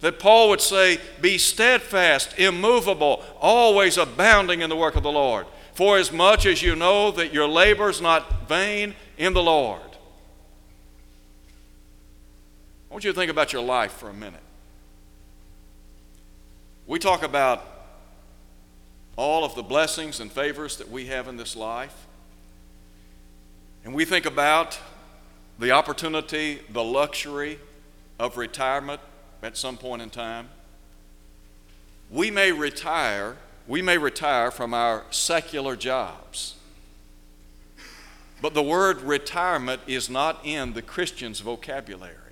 that 0.00 0.18
Paul 0.18 0.48
would 0.48 0.62
say, 0.62 0.98
Be 1.20 1.38
steadfast, 1.38 2.38
immovable, 2.38 3.22
always 3.38 3.98
abounding 3.98 4.62
in 4.62 4.70
the 4.70 4.76
work 4.76 4.96
of 4.96 5.02
the 5.02 5.12
Lord, 5.12 5.46
for 5.74 5.98
as 5.98 6.10
much 6.10 6.46
as 6.46 6.62
you 6.62 6.74
know 6.74 7.10
that 7.12 7.32
your 7.32 7.46
labor 7.46 7.90
is 7.90 8.00
not 8.00 8.48
vain 8.48 8.94
in 9.18 9.34
the 9.34 9.42
Lord. 9.42 9.80
I 12.94 12.96
want 12.96 13.02
you 13.02 13.10
to 13.10 13.18
think 13.18 13.30
about 13.32 13.52
your 13.52 13.64
life 13.64 13.90
for 13.90 14.08
a 14.08 14.14
minute. 14.14 14.38
We 16.86 17.00
talk 17.00 17.24
about 17.24 17.66
all 19.16 19.42
of 19.42 19.56
the 19.56 19.64
blessings 19.64 20.20
and 20.20 20.30
favors 20.30 20.76
that 20.76 20.88
we 20.88 21.06
have 21.06 21.26
in 21.26 21.36
this 21.36 21.56
life. 21.56 22.06
And 23.84 23.94
we 23.96 24.04
think 24.04 24.26
about 24.26 24.78
the 25.58 25.72
opportunity, 25.72 26.60
the 26.70 26.84
luxury 26.84 27.58
of 28.20 28.36
retirement 28.36 29.00
at 29.42 29.56
some 29.56 29.76
point 29.76 30.00
in 30.00 30.08
time. 30.08 30.48
We 32.12 32.30
may 32.30 32.52
retire, 32.52 33.38
we 33.66 33.82
may 33.82 33.98
retire 33.98 34.52
from 34.52 34.72
our 34.72 35.02
secular 35.10 35.74
jobs. 35.74 36.54
But 38.40 38.54
the 38.54 38.62
word 38.62 39.00
retirement 39.00 39.80
is 39.88 40.08
not 40.08 40.46
in 40.46 40.74
the 40.74 40.82
Christian's 40.82 41.40
vocabulary. 41.40 42.23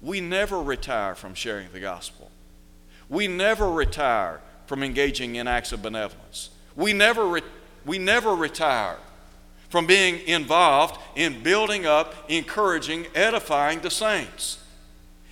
We 0.00 0.20
never 0.20 0.62
retire 0.62 1.14
from 1.14 1.34
sharing 1.34 1.72
the 1.72 1.80
gospel. 1.80 2.30
We 3.08 3.26
never 3.26 3.70
retire 3.70 4.40
from 4.66 4.82
engaging 4.82 5.36
in 5.36 5.48
acts 5.48 5.72
of 5.72 5.82
benevolence. 5.82 6.50
We 6.76 6.92
never, 6.92 7.26
re- 7.26 7.42
we 7.84 7.98
never 7.98 8.34
retire 8.34 8.98
from 9.70 9.86
being 9.86 10.26
involved 10.26 11.00
in 11.16 11.42
building 11.42 11.86
up, 11.86 12.14
encouraging, 12.28 13.06
edifying 13.14 13.80
the 13.80 13.90
saints. 13.90 14.58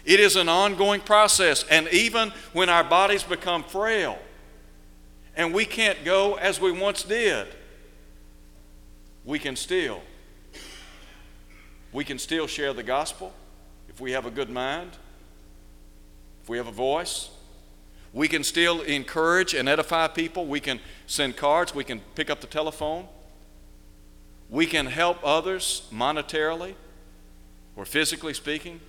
It 0.05 0.21
is 0.21 0.37
an 0.37 0.49
ongoing 0.49 1.01
process. 1.01 1.65
And 1.71 1.89
even 1.89 2.33
when 2.53 2.69
our 2.69 2.85
bodies 2.85 3.23
become 3.23 3.65
frail 3.65 4.19
and 5.37 5.53
we 5.53 5.65
can't 5.65 6.05
go 6.05 6.35
as 6.35 6.61
we 6.61 6.73
once 6.73 7.03
did, 7.03 7.49
we 9.25 9.39
can 9.39 9.57
still 9.57 10.01
we 11.93 12.05
can 12.05 12.19
still 12.19 12.47
share 12.47 12.73
the 12.73 12.83
gospel 12.83 13.33
if 13.89 14.01
we 14.01 14.13
have 14.13 14.27
a 14.27 14.31
good 14.31 14.51
mind, 14.51 14.91
if 16.43 16.49
we 16.49 16.57
have 16.59 16.67
a 16.67 16.73
voice. 16.73 17.31
We 18.13 18.29
can 18.29 18.45
still 18.45 18.81
encourage 18.83 19.53
and 19.53 19.69
edify 19.69 20.09
people. 20.09 20.47
We 20.47 20.61
can 20.61 20.81
send 21.07 21.37
cards. 21.37 21.75
We 21.75 21.85
can 21.85 22.01
pick 22.15 22.31
up 22.31 22.41
the 22.41 22.47
telephone. 22.47 23.07
We 24.49 24.65
can 24.65 24.87
help 24.87 25.19
others 25.23 25.87
monetarily 25.93 26.75
or 27.75 27.85
physically 27.85 28.33
speaking. 28.33 28.81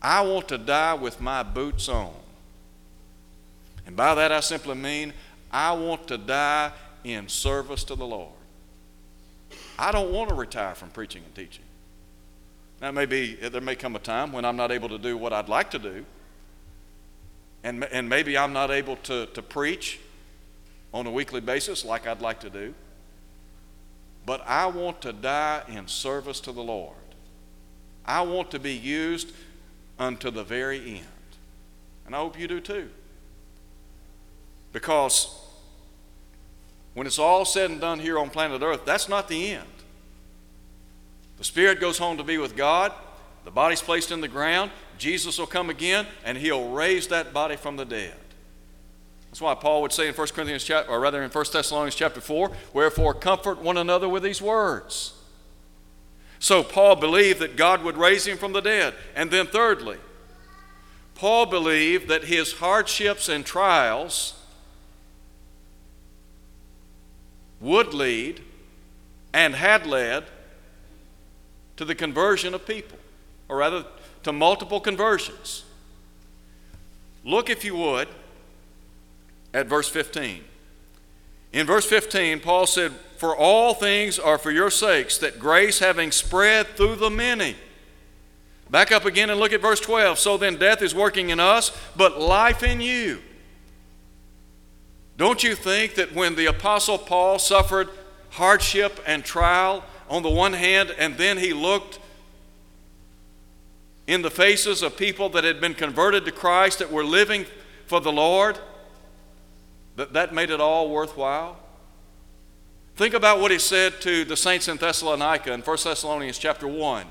I 0.00 0.20
want 0.20 0.48
to 0.48 0.58
die 0.58 0.94
with 0.94 1.20
my 1.20 1.42
boots 1.42 1.88
on. 1.88 2.12
And 3.86 3.96
by 3.96 4.14
that 4.14 4.30
I 4.30 4.40
simply 4.40 4.74
mean 4.74 5.12
I 5.50 5.72
want 5.72 6.06
to 6.08 6.18
die 6.18 6.72
in 7.02 7.28
service 7.28 7.82
to 7.84 7.94
the 7.94 8.06
Lord. 8.06 8.34
I 9.78 9.90
don't 9.90 10.12
want 10.12 10.28
to 10.28 10.34
retire 10.34 10.74
from 10.74 10.90
preaching 10.90 11.22
and 11.24 11.34
teaching. 11.34 11.64
Now, 12.80 12.92
maybe 12.92 13.34
there 13.34 13.60
may 13.60 13.74
come 13.74 13.96
a 13.96 13.98
time 13.98 14.32
when 14.32 14.44
I'm 14.44 14.56
not 14.56 14.70
able 14.70 14.88
to 14.90 14.98
do 14.98 15.16
what 15.16 15.32
I'd 15.32 15.48
like 15.48 15.70
to 15.72 15.78
do, 15.78 16.04
and, 17.64 17.84
and 17.84 18.08
maybe 18.08 18.38
I'm 18.38 18.52
not 18.52 18.70
able 18.70 18.96
to, 18.96 19.26
to 19.26 19.42
preach 19.42 19.98
on 20.94 21.06
a 21.06 21.10
weekly 21.10 21.40
basis 21.40 21.84
like 21.84 22.06
I'd 22.06 22.20
like 22.20 22.40
to 22.40 22.50
do. 22.50 22.74
But 24.24 24.46
I 24.46 24.66
want 24.66 25.00
to 25.02 25.12
die 25.12 25.62
in 25.68 25.88
service 25.88 26.38
to 26.40 26.52
the 26.52 26.62
Lord. 26.62 26.94
I 28.04 28.22
want 28.22 28.50
to 28.52 28.58
be 28.58 28.74
used 28.74 29.32
unto 29.98 30.30
the 30.30 30.44
very 30.44 30.98
end. 30.98 31.06
And 32.06 32.14
I 32.14 32.18
hope 32.18 32.38
you 32.38 32.46
do 32.46 32.60
too. 32.60 32.88
Because 34.72 35.34
when 36.94 37.06
it's 37.06 37.18
all 37.18 37.44
said 37.44 37.70
and 37.70 37.80
done 37.80 37.98
here 37.98 38.18
on 38.18 38.30
planet 38.30 38.62
Earth, 38.62 38.84
that's 38.84 39.08
not 39.08 39.28
the 39.28 39.52
end. 39.52 39.66
The 41.38 41.44
spirit 41.44 41.80
goes 41.80 41.98
home 41.98 42.16
to 42.18 42.24
be 42.24 42.38
with 42.38 42.56
God, 42.56 42.92
the 43.44 43.50
body's 43.50 43.80
placed 43.80 44.10
in 44.10 44.20
the 44.20 44.28
ground, 44.28 44.70
Jesus 44.98 45.38
will 45.38 45.46
come 45.46 45.70
again, 45.70 46.06
and 46.24 46.36
he'll 46.36 46.70
raise 46.70 47.06
that 47.08 47.32
body 47.32 47.56
from 47.56 47.76
the 47.76 47.84
dead. 47.84 48.16
That's 49.30 49.40
why 49.40 49.54
Paul 49.54 49.82
would 49.82 49.92
say 49.92 50.08
in 50.08 50.14
1 50.14 50.28
Corinthians 50.28 50.64
chapter, 50.64 50.90
or 50.90 51.00
rather 51.00 51.22
in 51.22 51.30
1 51.30 51.44
Thessalonians 51.52 51.94
chapter 51.94 52.20
4, 52.20 52.50
wherefore 52.72 53.14
comfort 53.14 53.60
one 53.60 53.76
another 53.76 54.08
with 54.08 54.22
these 54.22 54.42
words. 54.42 55.14
So 56.40 56.62
Paul 56.62 56.96
believed 56.96 57.40
that 57.40 57.56
God 57.56 57.82
would 57.82 57.96
raise 57.96 58.26
him 58.26 58.38
from 58.38 58.52
the 58.52 58.60
dead. 58.60 58.94
And 59.14 59.30
then 59.30 59.46
thirdly, 59.46 59.98
Paul 61.14 61.46
believed 61.46 62.08
that 62.08 62.24
his 62.24 62.54
hardships 62.54 63.28
and 63.28 63.44
trials 63.44 64.34
would 67.60 67.92
lead 67.92 68.40
and 69.34 69.54
had 69.54 69.86
led 69.86 70.24
to 71.78 71.84
the 71.84 71.94
conversion 71.94 72.54
of 72.54 72.66
people, 72.66 72.98
or 73.48 73.56
rather, 73.56 73.84
to 74.24 74.32
multiple 74.32 74.80
conversions. 74.80 75.64
Look, 77.24 77.48
if 77.48 77.64
you 77.64 77.76
would, 77.76 78.08
at 79.54 79.66
verse 79.66 79.88
15. 79.88 80.42
In 81.52 81.66
verse 81.66 81.86
15, 81.86 82.40
Paul 82.40 82.66
said, 82.66 82.92
For 83.16 83.34
all 83.34 83.74
things 83.74 84.18
are 84.18 84.38
for 84.38 84.50
your 84.50 84.70
sakes, 84.70 85.18
that 85.18 85.38
grace 85.38 85.78
having 85.78 86.10
spread 86.10 86.66
through 86.76 86.96
the 86.96 87.10
many. 87.10 87.56
Back 88.70 88.92
up 88.92 89.04
again 89.04 89.30
and 89.30 89.40
look 89.40 89.52
at 89.52 89.62
verse 89.62 89.80
12. 89.80 90.18
So 90.18 90.36
then 90.36 90.56
death 90.56 90.82
is 90.82 90.94
working 90.94 91.30
in 91.30 91.40
us, 91.40 91.70
but 91.96 92.20
life 92.20 92.62
in 92.62 92.80
you. 92.80 93.20
Don't 95.16 95.42
you 95.42 95.54
think 95.54 95.94
that 95.94 96.12
when 96.12 96.34
the 96.34 96.46
Apostle 96.46 96.98
Paul 96.98 97.38
suffered 97.38 97.88
hardship 98.30 99.00
and 99.06 99.24
trial 99.24 99.84
on 100.08 100.22
the 100.22 100.30
one 100.30 100.52
hand, 100.52 100.94
and 100.98 101.16
then 101.16 101.38
he 101.38 101.52
looked 101.52 101.98
in 104.06 104.22
the 104.22 104.30
faces 104.30 104.82
of 104.82 104.96
people 104.96 105.28
that 105.28 105.44
had 105.44 105.60
been 105.60 105.74
converted 105.74 106.24
to 106.24 106.32
Christ, 106.32 106.78
that 106.78 106.90
were 106.90 107.04
living 107.04 107.44
for 107.86 108.00
the 108.00 108.10
Lord, 108.10 108.58
that 109.96 110.14
that 110.14 110.32
made 110.32 110.50
it 110.50 110.60
all 110.60 110.90
worthwhile? 110.90 111.58
Think 112.96 113.14
about 113.14 113.40
what 113.40 113.50
he 113.50 113.58
said 113.58 114.00
to 114.00 114.24
the 114.24 114.36
saints 114.36 114.66
in 114.66 114.76
Thessalonica 114.76 115.52
in 115.52 115.60
1 115.60 115.78
Thessalonians 115.84 116.38
chapter 116.38 116.66
1, 116.66 117.06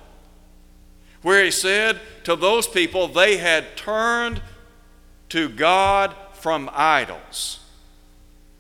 where 1.22 1.46
he 1.46 1.52
said 1.52 2.00
to 2.24 2.36
those 2.36 2.68
people 2.68 3.08
they 3.08 3.38
had 3.38 3.78
turned 3.78 4.42
to 5.30 5.50
God 5.50 6.16
from 6.34 6.70
idols 6.74 7.60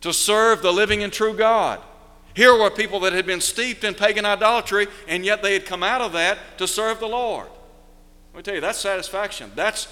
to 0.02 0.13
serve 0.13 0.62
the 0.62 0.71
living 0.71 1.04
and 1.04 1.12
true 1.12 1.36
God. 1.36 1.82
Here 2.38 2.56
were 2.56 2.69
people 2.69 3.00
that 3.00 3.13
had 3.13 3.26
been 3.26 3.41
steeped 3.41 3.84
in 3.84 3.95
pagan 3.95 4.23
idolatry, 4.23 4.86
and 5.08 5.26
yet 5.26 5.41
they 5.41 5.54
had 5.54 5.65
come 5.65 5.82
out 5.82 6.02
of 6.02 6.13
that 6.13 6.38
to 6.60 6.67
serve 6.67 7.00
the 7.00 7.08
Lord. 7.08 7.47
Let 8.32 8.38
me 8.38 8.43
tell 8.43 8.54
you, 8.54 8.62
that's 8.62 8.78
satisfaction. 8.78 9.52
That's, 9.56 9.88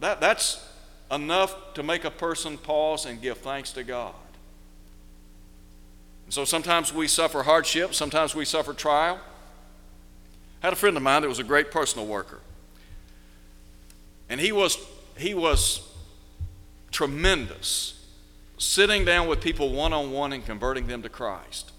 that, 0.00 0.20
that's 0.20 0.68
enough 1.12 1.74
to 1.74 1.84
make 1.84 2.04
a 2.04 2.10
person 2.10 2.58
pause 2.58 3.06
and 3.06 3.22
give 3.22 3.38
thanks 3.38 3.70
to 3.74 3.84
God. 3.84 4.16
And 6.24 6.34
so 6.34 6.44
sometimes 6.44 6.92
we 6.92 7.06
suffer 7.06 7.44
hardship, 7.44 7.94
sometimes 7.94 8.34
we 8.34 8.44
suffer 8.44 8.74
trial. 8.74 9.20
I 10.60 10.66
had 10.66 10.72
a 10.72 10.76
friend 10.76 10.96
of 10.96 11.04
mine 11.04 11.22
that 11.22 11.28
was 11.28 11.38
a 11.38 11.44
great 11.44 11.70
personal 11.70 12.08
worker. 12.08 12.40
And 14.28 14.40
he 14.40 14.50
was, 14.50 14.76
he 15.16 15.34
was 15.34 15.88
tremendous 16.90 18.01
sitting 18.62 19.04
down 19.04 19.26
with 19.26 19.40
people 19.40 19.72
one 19.72 19.92
on 19.92 20.12
one 20.12 20.32
and 20.32 20.46
converting 20.46 20.86
them 20.86 21.02
to 21.02 21.08
Christ. 21.08 21.72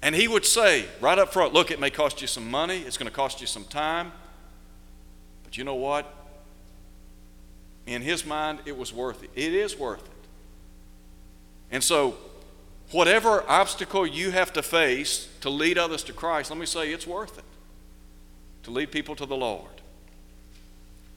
And 0.00 0.14
he 0.14 0.28
would 0.28 0.44
say 0.44 0.84
right 1.00 1.18
up 1.18 1.32
front, 1.32 1.52
look, 1.52 1.70
it 1.70 1.80
may 1.80 1.90
cost 1.90 2.20
you 2.20 2.28
some 2.28 2.48
money, 2.48 2.78
it's 2.78 2.96
going 2.96 3.10
to 3.10 3.14
cost 3.14 3.40
you 3.40 3.46
some 3.46 3.64
time, 3.64 4.12
but 5.42 5.58
you 5.58 5.64
know 5.64 5.74
what? 5.74 6.14
In 7.86 8.02
his 8.02 8.24
mind, 8.24 8.60
it 8.66 8.76
was 8.76 8.92
worth 8.92 9.24
it. 9.24 9.30
It 9.34 9.52
is 9.52 9.76
worth 9.76 10.04
it. 10.04 10.10
And 11.70 11.82
so, 11.82 12.16
whatever 12.92 13.44
obstacle 13.48 14.06
you 14.06 14.30
have 14.30 14.52
to 14.52 14.62
face 14.62 15.28
to 15.40 15.50
lead 15.50 15.76
others 15.76 16.04
to 16.04 16.12
Christ, 16.12 16.50
let 16.50 16.58
me 16.58 16.66
say 16.66 16.92
it's 16.92 17.06
worth 17.06 17.36
it 17.36 17.44
to 18.62 18.70
lead 18.70 18.92
people 18.92 19.16
to 19.16 19.26
the 19.26 19.36
Lord. 19.36 19.82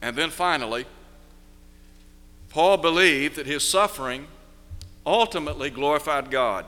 And 0.02 0.16
then 0.16 0.30
finally, 0.30 0.84
Paul 2.48 2.78
believed 2.78 3.36
that 3.36 3.46
his 3.46 3.68
suffering 3.68 4.26
ultimately 5.08 5.70
glorified 5.70 6.30
God. 6.30 6.66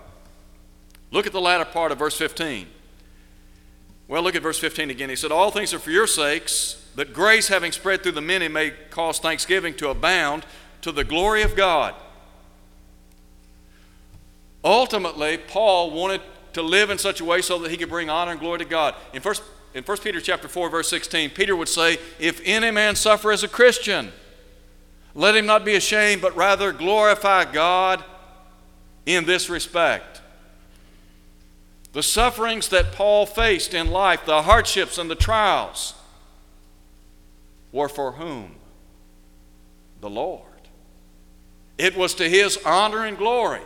Look 1.11 1.27
at 1.27 1.33
the 1.33 1.41
latter 1.41 1.65
part 1.65 1.93
of 1.93 1.99
verse 1.99 2.17
15. 2.17 2.67
Well, 4.09 4.23
look 4.23 4.35
at 4.35 4.43
verse 4.43 4.59
15 4.59 4.91
again. 4.91 5.11
He 5.11 5.17
said, 5.17 5.31
All 5.31 5.51
things 5.51 5.75
are 5.75 5.79
for 5.79 5.91
your 5.91 6.07
sakes, 6.07 6.85
that 6.97 7.13
grace 7.13 7.49
having 7.49 7.71
spread 7.71 8.03
through 8.03 8.13
the 8.13 8.21
many 8.21 8.49
may 8.49 8.71
cause 8.91 9.19
thanksgiving 9.19 9.75
to 9.75 9.91
abound 9.91 10.47
to 10.81 10.91
the 10.91 11.05
glory 11.05 11.43
of 11.43 11.55
God. 11.55 11.95
Ultimately, 14.65 15.39
Paul 15.39 15.91
wanted 15.91 16.23
to 16.55 16.63
live 16.63 16.91
in 16.91 16.99
such 16.99 17.21
a 17.21 17.25
way 17.25 17.43
so 17.43 17.59
that 17.59 17.71
he 17.71 17.77
could 17.77 17.89
bring 17.89 18.11
honor 18.11 18.33
and 18.33 18.41
glory 18.41 18.59
to 18.59 18.65
God. 18.65 18.95
In 19.13 19.23
1, 19.23 19.35
in 19.75 19.85
1 19.85 19.99
Peter 19.99 20.21
chapter 20.21 20.49
4, 20.49 20.71
verse 20.71 20.89
16, 20.89 21.31
Peter 21.31 21.55
would 21.55 21.69
say, 21.69 21.99
If 22.19 22.41
any 22.45 22.71
man 22.71 22.97
suffer 22.97 23.31
as 23.31 23.45
a 23.45 23.49
Christian, 23.49 24.13
let 25.15 25.37
him 25.37 25.47
not 25.47 25.65
be 25.65 25.75
ashamed, 25.75 26.23
but 26.23 26.37
rather 26.37 26.73
glorify 26.73 27.45
God 27.51 28.03
in 29.07 29.25
this 29.25 29.49
respect. 29.49 30.21
The 31.93 32.03
sufferings 32.03 32.69
that 32.69 32.93
Paul 32.93 33.27
faced 33.27 33.75
in 33.75 33.91
life, 33.91 34.25
the 34.25 34.43
hardships 34.43 34.99
and 34.99 35.11
the 35.11 35.17
trials, 35.17 35.95
were 37.73 37.89
for 37.89 38.13
whom? 38.13 38.57
The 40.01 40.11
Lord. 40.11 40.45
It 41.79 41.97
was 41.97 42.15
to 42.15 42.29
his 42.29 42.59
honor 42.65 43.05
and 43.05 43.17
glory. 43.19 43.63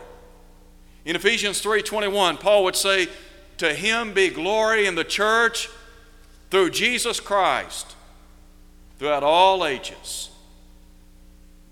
In 1.03 1.15
Ephesians 1.15 1.61
3:21, 1.61 2.37
Paul 2.37 2.63
would 2.63 2.75
say, 2.75 3.09
"To 3.57 3.73
him 3.73 4.13
be 4.13 4.29
glory 4.29 4.87
in 4.87 4.95
the 4.95 5.03
church 5.03 5.69
through 6.49 6.71
Jesus 6.71 7.19
Christ 7.19 7.95
throughout 8.97 9.23
all 9.23 9.65
ages." 9.65 10.29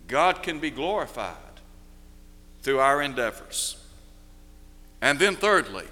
God 0.07 0.43
can 0.43 0.59
be 0.59 0.69
glorified 0.69 1.42
through 2.63 2.79
our 2.79 3.01
endeavors. 3.01 3.77
And 5.01 5.19
then, 5.19 5.35
thirdly, 5.35 5.85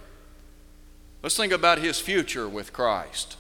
let's 1.21 1.38
think 1.38 1.53
about 1.53 1.79
his 1.79 1.99
future 1.99 2.47
with 2.47 2.73
Christ. 2.73 3.38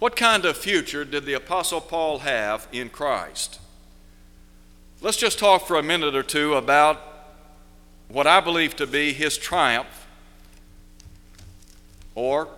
What 0.00 0.16
kind 0.16 0.44
of 0.44 0.56
future 0.56 1.04
did 1.04 1.24
the 1.24 1.34
Apostle 1.34 1.80
Paul 1.80 2.18
have 2.18 2.66
in 2.72 2.90
Christ? 2.90 3.60
Let's 5.00 5.16
just 5.16 5.38
talk 5.38 5.66
for 5.66 5.76
a 5.76 5.82
minute 5.82 6.16
or 6.16 6.24
two 6.24 6.54
about 6.54 7.00
what 8.08 8.26
I 8.26 8.40
believe 8.40 8.74
to 8.76 8.86
be 8.86 9.12
his 9.12 9.38
triumph 9.38 10.06
or 12.16 12.48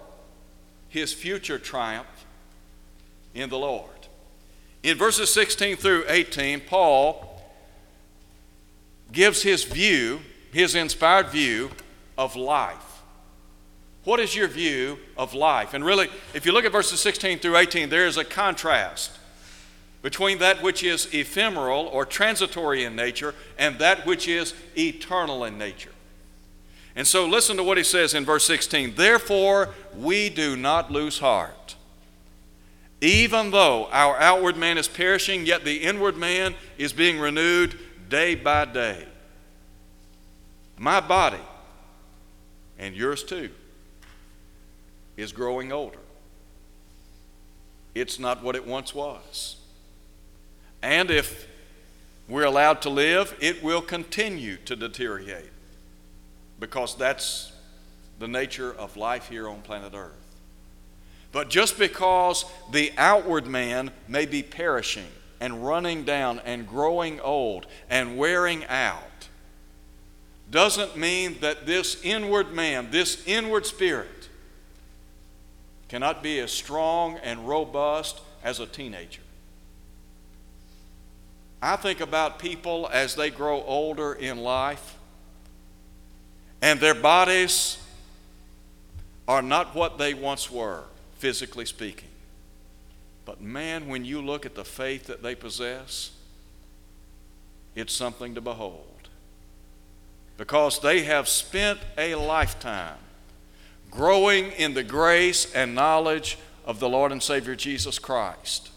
his 0.89 1.13
future 1.13 1.59
triumph 1.59 2.25
in 3.35 3.51
the 3.51 3.59
Lord. 3.59 3.91
In 4.83 4.97
verses 4.97 5.33
16 5.33 5.77
through 5.77 6.05
18, 6.09 6.61
Paul 6.61 7.34
gives 9.15 9.43
his 9.43 9.65
view, 9.65 10.21
his 10.53 10.75
inspired 10.75 11.29
view 11.29 11.71
of 12.19 12.37
life. 12.37 13.03
What 14.05 14.21
is 14.21 14.37
your 14.37 14.49
view 14.49 14.99
of 15.17 15.33
life? 15.33 15.73
And 15.73 15.85
really, 15.85 16.09
if 16.35 16.45
you 16.45 16.53
look 16.53 16.67
at 16.67 16.73
verses 16.73 17.01
16 17.01 17.39
through 17.39 17.57
18, 17.57 17.89
there 17.89 18.07
is 18.07 18.19
a 18.19 18.25
contrast 18.25 19.13
between 20.03 20.39
that 20.39 20.63
which 20.63 20.83
is 20.83 21.09
ephemeral 21.15 21.87
or 21.87 22.05
transitory 22.05 22.85
in 22.85 22.95
nature 22.95 23.35
and 23.59 23.79
that 23.79 24.05
which 24.05 24.29
is 24.29 24.53
eternal 24.77 25.45
in 25.45 25.57
nature. 25.57 25.93
And 26.95 27.07
so 27.07 27.27
listen 27.27 27.57
to 27.57 27.63
what 27.63 27.79
he 27.79 27.83
says 27.83 28.13
in 28.13 28.25
verse 28.25 28.45
16 28.45 28.95
Therefore, 28.97 29.71
we 29.97 30.29
do 30.29 30.57
not 30.57 30.91
lose 30.91 31.21
heart. 31.21 31.77
Even 33.01 33.51
though 33.51 33.89
our 33.91 34.19
outward 34.19 34.57
man 34.57 34.79
is 34.79 34.89
perishing, 34.89 35.47
yet 35.47 35.65
the 35.65 35.79
inward 35.79 36.17
man 36.17 36.55
is 36.79 36.93
being 36.93 37.19
renewed 37.19 37.79
day 38.15 38.37
by 38.37 38.65
day. 38.65 39.05
My 40.79 41.01
body, 41.01 41.45
and 42.79 42.95
yours 42.95 43.25
too, 43.25 43.51
is 45.17 45.33
growing 45.33 45.73
older. 45.73 45.99
It's 47.93 48.21
not 48.21 48.41
what 48.41 48.55
it 48.55 48.65
once 48.65 48.95
was. 48.95 49.57
And 50.81 51.11
if 51.11 51.49
we're 52.29 52.45
allowed 52.45 52.83
to 52.83 52.89
live, 52.89 53.37
it 53.41 53.65
will 53.65 53.83
continue 53.83 54.59
to 54.59 54.77
deteriorate 54.77 55.51
because 56.61 56.95
that's 56.97 57.51
the 58.21 58.29
nature 58.29 58.73
of 58.73 58.97
life 58.97 59.29
here 59.29 59.49
on 59.49 59.61
planet 59.63 59.93
Earth. 59.93 60.13
But 61.33 61.51
just 61.51 61.81
because 61.81 62.45
the 62.71 62.93
outward 62.97 63.49
man 63.49 63.91
may 64.07 64.25
be 64.25 64.45
perishing 64.45 65.11
and 65.45 65.63
running 65.63 66.05
down 66.05 66.41
and 66.47 66.67
growing 66.67 67.21
old 67.21 67.67
and 67.91 68.17
wearing 68.17 68.65
out, 68.65 69.29
doesn't 70.51 70.97
mean 70.97 71.37
that 71.43 71.67
this 71.67 72.03
inward 72.03 72.51
man, 72.55 72.89
this 72.91 73.23
inward 73.27 73.67
spirit, 73.67 74.31
cannot 75.87 76.23
be 76.23 76.39
as 76.41 76.51
strong 76.51 77.19
and 77.19 77.47
robust 77.47 78.23
as 78.43 78.59
a 78.59 78.65
teenager. 78.65 79.21
I 81.61 81.77
think 81.77 82.01
about 82.01 82.39
people 82.39 82.89
as 82.91 83.15
they 83.15 83.29
grow 83.29 83.63
older 83.65 84.15
in 84.15 84.39
life, 84.39 84.97
and 86.63 86.81
their 86.81 86.95
bodies 86.95 87.77
are 89.29 89.43
not 89.43 89.75
what 89.75 89.99
they 89.99 90.15
once 90.15 90.51
were, 90.51 90.85
physically 91.19 91.67
speaking. 91.67 92.09
But 93.25 93.41
man, 93.41 93.89
when 93.89 94.05
you 94.05 94.21
look 94.21 94.45
at 94.45 94.55
the 94.55 94.65
faith 94.65 95.07
that 95.07 95.23
they 95.23 95.35
possess, 95.35 96.13
it's 97.75 97.93
something 97.93 98.35
to 98.35 98.41
behold. 98.41 99.09
Because 100.37 100.81
they 100.81 101.03
have 101.03 101.29
spent 101.29 101.79
a 101.97 102.15
lifetime 102.15 102.99
growing 103.91 104.51
in 104.53 104.75
the 104.75 104.83
grace 104.83 105.53
and 105.55 105.75
knowledge 105.75 106.39
of 106.65 106.81
the 106.81 106.89
Lord 106.89 107.13
and 107.13 107.23
Savior 107.23 107.55
Jesus 107.55 107.99
Christ. 107.99 108.71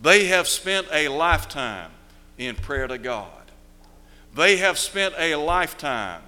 They 0.00 0.26
have 0.26 0.46
spent 0.46 0.86
a 0.92 1.08
lifetime 1.08 1.90
in 2.36 2.54
prayer 2.54 2.86
to 2.86 2.98
God. 2.98 3.30
They 4.34 4.58
have 4.58 4.78
spent 4.78 5.14
a 5.18 5.34
lifetime 5.36 6.22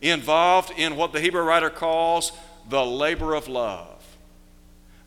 involved 0.00 0.72
in 0.76 0.96
what 0.96 1.12
the 1.12 1.20
Hebrew 1.20 1.42
writer 1.42 1.70
calls 1.70 2.32
the 2.68 2.84
labor 2.84 3.34
of 3.34 3.46
love. 3.46 3.93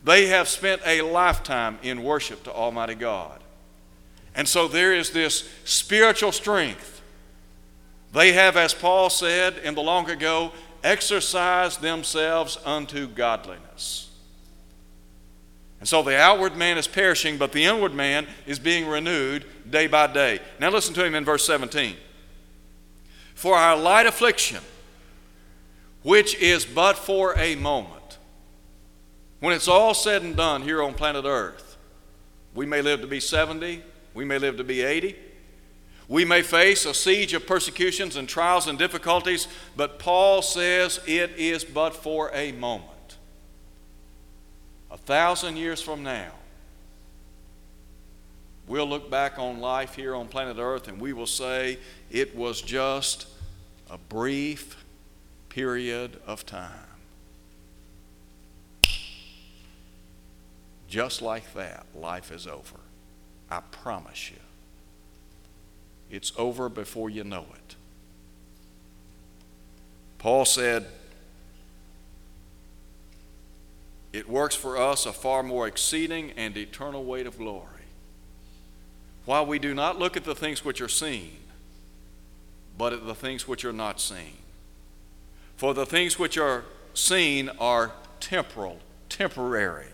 They 0.03 0.27
have 0.27 0.47
spent 0.47 0.81
a 0.86 1.01
lifetime 1.01 1.79
in 1.81 2.03
worship 2.03 2.43
to 2.43 2.53
Almighty 2.53 2.95
God. 2.95 3.41
And 4.36 4.47
so 4.47 4.67
there 4.67 4.93
is 4.93 5.10
this 5.12 5.49
spiritual 5.65 6.31
strength. 6.31 7.01
They 8.13 8.33
have, 8.33 8.55
as 8.55 8.73
Paul 8.73 9.10
said 9.10 9.57
in 9.57 9.75
the 9.75 9.81
long 9.81 10.10
ago, 10.10 10.51
exercised 10.83 11.81
themselves 11.81 12.57
unto 12.65 13.07
godliness. 13.07 14.10
And 15.79 15.88
so 15.88 16.01
the 16.01 16.17
outward 16.17 16.55
man 16.55 16.77
is 16.77 16.88
perishing, 16.88 17.38
but 17.38 17.51
the 17.51 17.65
inward 17.65 17.93
man 17.93 18.27
is 18.45 18.60
being 18.60 18.88
renewed 18.88 19.45
day 19.69 19.88
by 19.88 20.07
day. 20.07 20.39
Now 20.60 20.69
listen 20.69 20.93
to 20.95 21.05
him 21.05 21.13
in 21.13 21.25
verse 21.25 21.45
17. 21.45 21.95
For 23.36 23.55
our 23.55 23.77
light 23.77 24.07
affliction, 24.07 24.62
which 26.01 26.36
is 26.36 26.65
but 26.65 26.97
for 26.97 27.38
a 27.38 27.55
moment, 27.55 27.96
when 29.39 29.54
it's 29.54 29.67
all 29.67 29.93
said 29.93 30.23
and 30.23 30.36
done 30.36 30.62
here 30.62 30.82
on 30.82 30.93
planet 30.93 31.26
Earth, 31.26 31.78
we 32.54 32.65
may 32.65 32.82
live 32.82 33.02
to 33.02 33.08
be 33.08 33.19
70, 33.19 33.84
we 34.13 34.26
may 34.26 34.39
live 34.39 34.58
to 34.58 34.63
be 34.63 34.82
80. 34.82 35.15
We 36.10 36.23
may 36.23 36.41
face 36.41 36.86
a 36.86 36.93
siege 36.93 37.34
of 37.34 37.45
persecutions 37.45 38.15
and 38.15 38.30
trials 38.30 38.67
and 38.67 38.80
difficulties, 38.80 39.50
but 39.76 40.00
Paul 40.00 40.41
says 40.41 41.02
it 41.06 41.32
is 41.38 41.65
but 41.65 41.93
for 41.93 42.32
a 42.34 42.54
moment 42.54 42.97
a 44.89 44.97
thousand 44.97 45.58
years 45.58 45.82
from 45.82 46.04
now, 46.04 46.32
we'll 48.67 48.88
look 48.88 49.10
back 49.10 49.38
on 49.38 49.60
life 49.60 49.95
here 49.95 50.15
on 50.15 50.28
planet 50.28 50.58
Earth 50.60 50.88
and 50.88 51.00
we 51.00 51.13
will 51.13 51.28
say 51.28 51.78
it 52.10 52.36
was 52.36 52.62
just 52.62 53.28
a 53.89 53.97
brief 53.97 54.84
period 55.50 56.19
of 56.26 56.45
time. 56.45 56.87
Just 60.88 61.21
like 61.21 61.54
that, 61.54 61.86
life 61.93 62.32
is 62.32 62.47
over. 62.47 62.80
I 63.50 63.60
promise 63.60 64.32
you. 64.32 64.38
It's 66.10 66.32
over 66.38 66.69
before 66.69 67.10
you 67.10 67.23
know 67.23 67.45
it. 67.54 67.76
Paul 70.17 70.45
said, 70.45 70.88
it 74.13 74.30
works 74.30 74.56
for 74.56 74.78
us 74.78 75.06
a 75.06 75.13
far 75.13 75.43
more 75.43 75.67
exceeding 75.67 76.32
and 76.32 76.58
eternal 76.58 77.04
weight 77.04 77.28
of 77.28 77.38
glory. 77.38 77.65
While 79.26 79.45
we 79.45 79.60
do 79.60 79.73
not 79.76 80.00
look 80.00 80.15
at 80.15 80.23
the 80.23 80.34
things 80.34 80.63
which 80.63 80.80
are 80.80 80.88
seen, 80.88 81.38
but 82.78 82.93
at 82.93 83.06
the 83.06 83.13
things 83.13 83.47
which 83.47 83.65
are 83.65 83.73
not 83.73 84.00
seen. 84.00 84.38
For 85.58 85.73
the 85.73 85.86
things 85.86 86.17
which 86.17 86.38
are 86.38 86.63
seen 86.93 87.50
are 87.60 87.91
temporal, 88.19 88.80
temporary. 89.10 89.88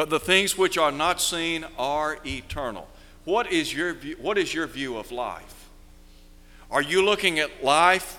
But 0.00 0.08
the 0.08 0.18
things 0.18 0.56
which 0.56 0.78
are 0.78 0.90
not 0.90 1.20
seen 1.20 1.66
are 1.76 2.20
eternal. 2.24 2.88
What 3.26 3.52
is 3.52 3.74
your 3.74 3.92
view, 3.92 4.16
what 4.18 4.38
is 4.38 4.54
your 4.54 4.66
view 4.66 4.96
of 4.96 5.12
life? 5.12 5.68
Are 6.70 6.80
you 6.80 7.04
looking 7.04 7.38
at 7.38 7.62
life 7.62 8.18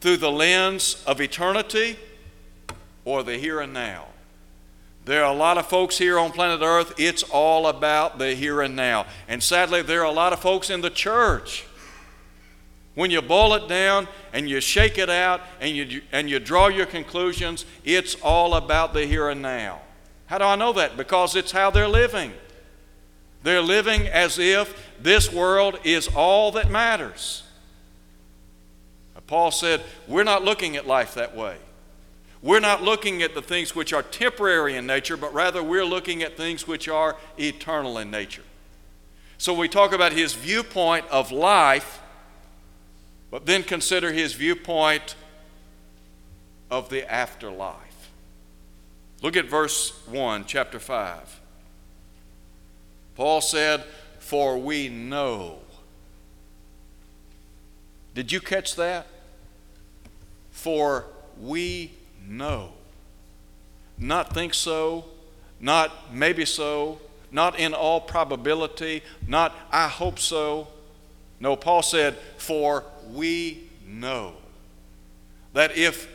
through 0.00 0.16
the 0.16 0.32
lens 0.32 1.04
of 1.06 1.20
eternity 1.20 1.98
or 3.04 3.22
the 3.22 3.36
here 3.36 3.60
and 3.60 3.74
now? 3.74 4.06
There 5.04 5.22
are 5.22 5.30
a 5.30 5.36
lot 5.36 5.58
of 5.58 5.66
folks 5.66 5.98
here 5.98 6.18
on 6.18 6.32
planet 6.32 6.62
Earth, 6.62 6.94
it's 6.96 7.22
all 7.22 7.66
about 7.66 8.18
the 8.18 8.34
here 8.34 8.62
and 8.62 8.74
now. 8.74 9.04
And 9.28 9.42
sadly, 9.42 9.82
there 9.82 10.00
are 10.00 10.10
a 10.10 10.10
lot 10.10 10.32
of 10.32 10.40
folks 10.40 10.70
in 10.70 10.80
the 10.80 10.88
church. 10.88 11.66
When 12.94 13.10
you 13.10 13.20
boil 13.20 13.52
it 13.52 13.68
down 13.68 14.08
and 14.32 14.48
you 14.48 14.62
shake 14.62 14.96
it 14.96 15.10
out 15.10 15.42
and 15.60 15.76
you, 15.76 16.00
and 16.12 16.30
you 16.30 16.38
draw 16.38 16.68
your 16.68 16.86
conclusions, 16.86 17.66
it's 17.84 18.14
all 18.22 18.54
about 18.54 18.94
the 18.94 19.04
here 19.04 19.28
and 19.28 19.42
now. 19.42 19.82
How 20.30 20.38
do 20.38 20.44
I 20.44 20.54
know 20.54 20.72
that? 20.74 20.96
Because 20.96 21.34
it's 21.34 21.50
how 21.50 21.72
they're 21.72 21.88
living. 21.88 22.32
They're 23.42 23.60
living 23.60 24.06
as 24.06 24.38
if 24.38 24.92
this 25.02 25.32
world 25.32 25.80
is 25.82 26.06
all 26.06 26.52
that 26.52 26.70
matters. 26.70 27.42
Paul 29.26 29.50
said, 29.50 29.82
We're 30.06 30.22
not 30.22 30.44
looking 30.44 30.76
at 30.76 30.86
life 30.86 31.14
that 31.14 31.34
way. 31.34 31.56
We're 32.42 32.60
not 32.60 32.80
looking 32.80 33.22
at 33.22 33.34
the 33.34 33.42
things 33.42 33.74
which 33.74 33.92
are 33.92 34.04
temporary 34.04 34.76
in 34.76 34.86
nature, 34.86 35.16
but 35.16 35.34
rather 35.34 35.64
we're 35.64 35.84
looking 35.84 36.22
at 36.22 36.36
things 36.36 36.64
which 36.64 36.86
are 36.86 37.16
eternal 37.36 37.98
in 37.98 38.12
nature. 38.12 38.44
So 39.36 39.52
we 39.52 39.68
talk 39.68 39.92
about 39.92 40.12
his 40.12 40.34
viewpoint 40.34 41.06
of 41.10 41.32
life, 41.32 42.00
but 43.32 43.46
then 43.46 43.64
consider 43.64 44.12
his 44.12 44.34
viewpoint 44.34 45.16
of 46.70 46.88
the 46.88 47.10
afterlife. 47.10 47.89
Look 49.22 49.36
at 49.36 49.46
verse 49.46 49.90
1, 50.06 50.44
chapter 50.46 50.78
5. 50.78 51.40
Paul 53.16 53.40
said, 53.40 53.84
For 54.18 54.56
we 54.56 54.88
know. 54.88 55.58
Did 58.14 58.32
you 58.32 58.40
catch 58.40 58.76
that? 58.76 59.06
For 60.50 61.06
we 61.38 61.92
know. 62.26 62.72
Not 63.98 64.32
think 64.32 64.54
so, 64.54 65.04
not 65.60 66.14
maybe 66.14 66.46
so, 66.46 66.98
not 67.30 67.58
in 67.58 67.74
all 67.74 68.00
probability, 68.00 69.02
not 69.26 69.54
I 69.70 69.88
hope 69.88 70.18
so. 70.18 70.68
No, 71.38 71.56
Paul 71.56 71.82
said, 71.82 72.16
For 72.38 72.84
we 73.10 73.68
know 73.86 74.34
that 75.52 75.76
if 75.76 76.08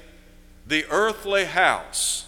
the 0.67 0.85
earthly 0.89 1.45
house, 1.45 2.24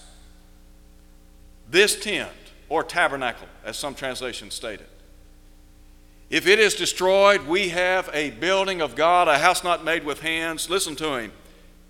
this 1.69 1.99
tent, 1.99 2.31
or 2.69 2.83
tabernacle, 2.83 3.47
as 3.63 3.77
some 3.77 3.95
translations 3.95 4.53
state 4.53 4.79
it, 4.79 4.89
if 6.29 6.45
it 6.45 6.59
is 6.59 6.75
destroyed, 6.75 7.47
we 7.47 7.69
have 7.69 8.09
a 8.13 8.31
building 8.31 8.81
of 8.81 8.95
God, 8.95 9.29
a 9.29 9.39
house 9.39 9.63
not 9.63 9.85
made 9.85 10.03
with 10.03 10.19
hands, 10.19 10.69
listen 10.69 10.95
to 10.97 11.15
him, 11.15 11.31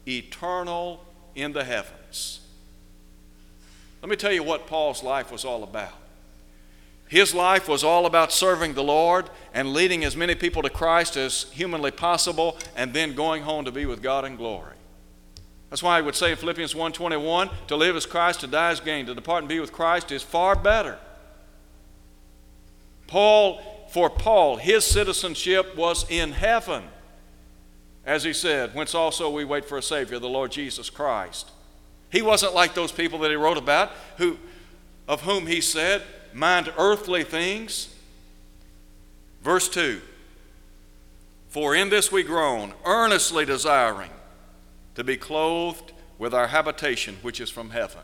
eternal 0.08 1.04
in 1.34 1.54
the 1.54 1.64
heavens. 1.64 2.42
Let 4.02 4.10
me 4.10 4.16
tell 4.16 4.32
you 4.32 4.44
what 4.44 4.68
Paul's 4.68 5.02
life 5.02 5.32
was 5.32 5.44
all 5.44 5.64
about. 5.64 5.94
His 7.08 7.34
life 7.34 7.68
was 7.68 7.84
all 7.84 8.06
about 8.06 8.32
serving 8.32 8.74
the 8.74 8.84
Lord 8.84 9.30
and 9.54 9.74
leading 9.74 10.04
as 10.04 10.16
many 10.16 10.36
people 10.36 10.62
to 10.62 10.70
Christ 10.70 11.18
as 11.18 11.46
humanly 11.52 11.90
possible 11.90 12.58
and 12.76 12.94
then 12.94 13.16
going 13.16 13.44
home 13.44 13.66
to 13.66 13.72
be 13.72 13.86
with 13.86 14.04
God 14.04 14.24
in 14.26 14.36
glory. 14.36 14.77
That's 15.70 15.84
why 15.84 15.98
I 15.98 16.02
would 16.02 16.16
say 16.16 16.32
in 16.32 16.38
Philippians 16.38 16.74
1:21, 16.74 17.50
to 17.68 17.76
live 17.76 17.96
as 17.96 18.06
Christ, 18.06 18.40
to 18.42 18.48
die 18.48 18.72
as 18.72 18.80
gain, 18.80 19.06
to 19.06 19.16
depart 19.16 19.40
and 19.40 19.50
be 19.50 19.60
with 19.60 19.74
Christ 19.74 20.12
is 20.12 20.24
far 20.24 20.56
better. 20.56 20.98
Paul, 23.08 23.88
for 23.90 24.10
Paul, 24.10 24.58
his 24.58 24.86
citizenship 24.86 25.76
was 25.76 26.10
in 26.10 26.32
heaven. 26.34 26.84
as 28.06 28.24
he 28.24 28.32
said, 28.32 28.74
whence 28.74 28.96
also 28.96 29.30
we 29.30 29.44
wait 29.44 29.66
for 29.66 29.78
a 29.78 29.82
Savior, 29.82 30.18
the 30.18 30.30
Lord 30.30 30.50
Jesus 30.50 30.90
Christ. 30.90 31.52
He 32.10 32.22
wasn't 32.22 32.56
like 32.56 32.74
those 32.74 32.94
people 32.94 33.20
that 33.20 33.32
he 33.32 33.36
wrote 33.36 33.58
about, 33.58 33.92
who, 34.16 34.38
of 35.10 35.24
whom 35.24 35.46
he 35.46 35.60
said, 35.60 36.04
mind 36.34 36.72
earthly 36.78 37.26
things. 37.26 37.94
Verse 39.44 39.68
2 39.68 40.00
For 41.50 41.76
in 41.76 41.90
this 41.90 42.10
we 42.10 42.24
groan, 42.24 42.74
earnestly 42.86 43.44
desiring 43.44 44.12
to 44.98 45.04
be 45.04 45.16
clothed 45.16 45.94
with 46.18 46.34
our 46.34 46.48
habitation, 46.48 47.18
which 47.22 47.40
is 47.40 47.52
from 47.52 47.70
heaven. 47.70 48.02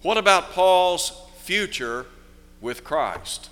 What 0.00 0.16
about 0.16 0.52
Paul's 0.52 1.12
future 1.42 2.06
with 2.62 2.82
Christ? 2.84 3.50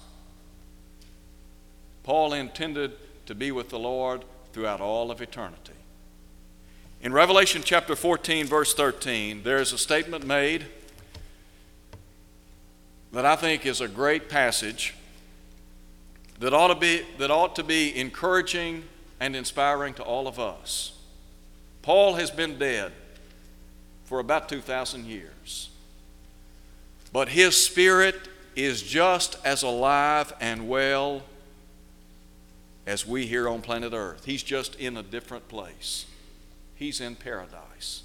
Paul 2.04 2.32
intended 2.32 2.92
to 3.26 3.34
be 3.34 3.52
with 3.52 3.68
the 3.68 3.78
Lord 3.78 4.24
throughout 4.54 4.80
all 4.80 5.10
of 5.10 5.20
eternity. 5.20 5.74
In 7.02 7.12
Revelation 7.12 7.60
chapter 7.62 7.94
14, 7.94 8.46
verse 8.46 8.72
13, 8.72 9.42
there 9.42 9.58
is 9.58 9.74
a 9.74 9.78
statement 9.78 10.26
made 10.26 10.64
that 13.12 13.26
I 13.26 13.36
think 13.36 13.66
is 13.66 13.82
a 13.82 13.88
great 13.88 14.30
passage 14.30 14.94
that 16.40 16.54
ought 16.54 16.68
to 16.68 16.76
be, 16.76 17.02
that 17.18 17.30
ought 17.30 17.54
to 17.56 17.62
be 17.62 17.94
encouraging 17.94 18.84
and 19.20 19.36
inspiring 19.36 19.92
to 19.94 20.02
all 20.02 20.26
of 20.26 20.40
us. 20.40 20.95
Paul 21.86 22.14
has 22.14 22.32
been 22.32 22.58
dead 22.58 22.90
for 24.06 24.18
about 24.18 24.48
2,000 24.48 25.06
years, 25.06 25.70
but 27.12 27.28
his 27.28 27.56
spirit 27.56 28.28
is 28.56 28.82
just 28.82 29.36
as 29.44 29.62
alive 29.62 30.32
and 30.40 30.68
well 30.68 31.22
as 32.88 33.06
we 33.06 33.28
here 33.28 33.48
on 33.48 33.62
planet 33.62 33.92
Earth. 33.92 34.24
He's 34.24 34.42
just 34.42 34.74
in 34.80 34.96
a 34.96 35.02
different 35.04 35.46
place, 35.46 36.06
he's 36.74 37.00
in 37.00 37.14
paradise. 37.14 38.02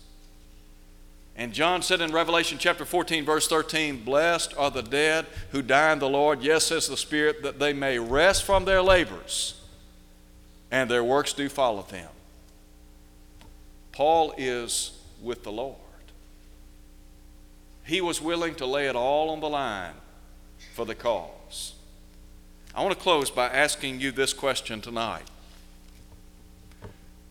And 1.35 1.51
John 1.51 1.81
said 1.81 2.01
in 2.01 2.11
Revelation 2.11 2.59
chapter 2.59 2.85
14, 2.85 3.25
verse 3.25 3.47
13, 3.47 4.03
Blessed 4.03 4.53
are 4.59 4.69
the 4.69 4.83
dead 4.83 5.25
who 5.53 5.63
die 5.63 5.91
in 5.91 5.97
the 5.97 6.07
Lord, 6.07 6.43
yes, 6.43 6.65
says 6.65 6.87
the 6.87 6.95
Spirit, 6.95 7.41
that 7.41 7.57
they 7.57 7.73
may 7.73 7.97
rest 7.97 8.43
from 8.43 8.65
their 8.65 8.83
labors, 8.83 9.59
and 10.69 10.87
their 10.87 11.03
works 11.03 11.33
do 11.33 11.49
follow 11.49 11.81
them. 11.81 12.09
Paul 14.01 14.33
is 14.35 14.93
with 15.21 15.43
the 15.43 15.51
Lord. 15.51 15.77
He 17.83 18.01
was 18.01 18.19
willing 18.19 18.55
to 18.55 18.65
lay 18.65 18.87
it 18.87 18.95
all 18.95 19.29
on 19.29 19.41
the 19.41 19.47
line 19.47 19.93
for 20.73 20.87
the 20.87 20.95
cause. 20.95 21.75
I 22.73 22.81
want 22.81 22.97
to 22.97 22.99
close 22.99 23.29
by 23.29 23.47
asking 23.49 23.99
you 23.99 24.11
this 24.11 24.33
question 24.33 24.81
tonight. 24.81 25.29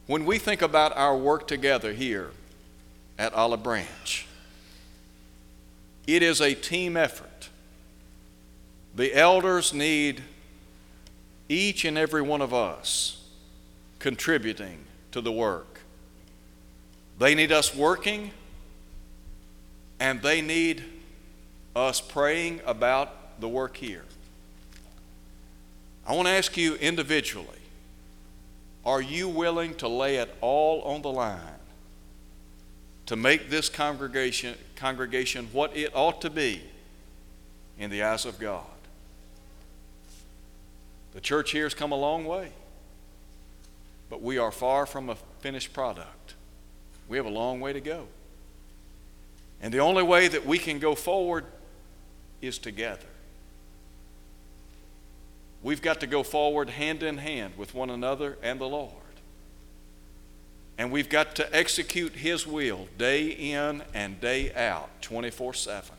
When 0.06 0.24
we 0.24 0.38
think 0.38 0.62
about 0.62 0.96
our 0.96 1.16
work 1.16 1.48
together 1.48 1.92
here 1.92 2.30
at 3.18 3.34
Olive 3.34 3.64
Branch, 3.64 4.28
it 6.06 6.22
is 6.22 6.40
a 6.40 6.54
team 6.54 6.96
effort. 6.96 7.48
The 8.94 9.12
elders 9.12 9.74
need 9.74 10.22
each 11.48 11.84
and 11.84 11.98
every 11.98 12.22
one 12.22 12.40
of 12.40 12.54
us 12.54 13.24
contributing 13.98 14.84
to 15.10 15.20
the 15.20 15.32
work. 15.32 15.79
They 17.20 17.34
need 17.34 17.52
us 17.52 17.74
working, 17.74 18.30
and 20.00 20.22
they 20.22 20.40
need 20.40 20.82
us 21.76 22.00
praying 22.00 22.62
about 22.64 23.38
the 23.38 23.46
work 23.46 23.76
here. 23.76 24.04
I 26.06 26.14
want 26.14 26.28
to 26.28 26.32
ask 26.32 26.56
you 26.56 26.76
individually 26.76 27.46
are 28.86 29.02
you 29.02 29.28
willing 29.28 29.74
to 29.74 29.86
lay 29.86 30.16
it 30.16 30.34
all 30.40 30.80
on 30.80 31.02
the 31.02 31.10
line 31.10 31.60
to 33.04 33.16
make 33.16 33.50
this 33.50 33.68
congregation, 33.68 34.56
congregation 34.74 35.48
what 35.52 35.76
it 35.76 35.94
ought 35.94 36.22
to 36.22 36.30
be 36.30 36.62
in 37.78 37.90
the 37.90 38.02
eyes 38.02 38.24
of 38.24 38.38
God? 38.38 38.64
The 41.12 41.20
church 41.20 41.50
here 41.50 41.64
has 41.64 41.74
come 41.74 41.92
a 41.92 41.96
long 41.96 42.24
way, 42.24 42.52
but 44.08 44.22
we 44.22 44.38
are 44.38 44.50
far 44.50 44.86
from 44.86 45.10
a 45.10 45.16
finished 45.40 45.74
product. 45.74 46.34
We 47.10 47.16
have 47.16 47.26
a 47.26 47.30
long 47.30 47.58
way 47.58 47.72
to 47.72 47.80
go. 47.80 48.06
And 49.60 49.74
the 49.74 49.80
only 49.80 50.04
way 50.04 50.28
that 50.28 50.46
we 50.46 50.58
can 50.58 50.78
go 50.78 50.94
forward 50.94 51.44
is 52.40 52.56
together. 52.56 53.08
We've 55.60 55.82
got 55.82 55.98
to 56.00 56.06
go 56.06 56.22
forward 56.22 56.70
hand 56.70 57.02
in 57.02 57.18
hand 57.18 57.54
with 57.58 57.74
one 57.74 57.90
another 57.90 58.38
and 58.44 58.60
the 58.60 58.68
Lord. 58.68 58.94
And 60.78 60.92
we've 60.92 61.08
got 61.08 61.34
to 61.34 61.54
execute 61.54 62.12
His 62.12 62.46
will 62.46 62.86
day 62.96 63.26
in 63.26 63.82
and 63.92 64.20
day 64.20 64.54
out, 64.54 64.88
24 65.02 65.52
7. 65.52 65.90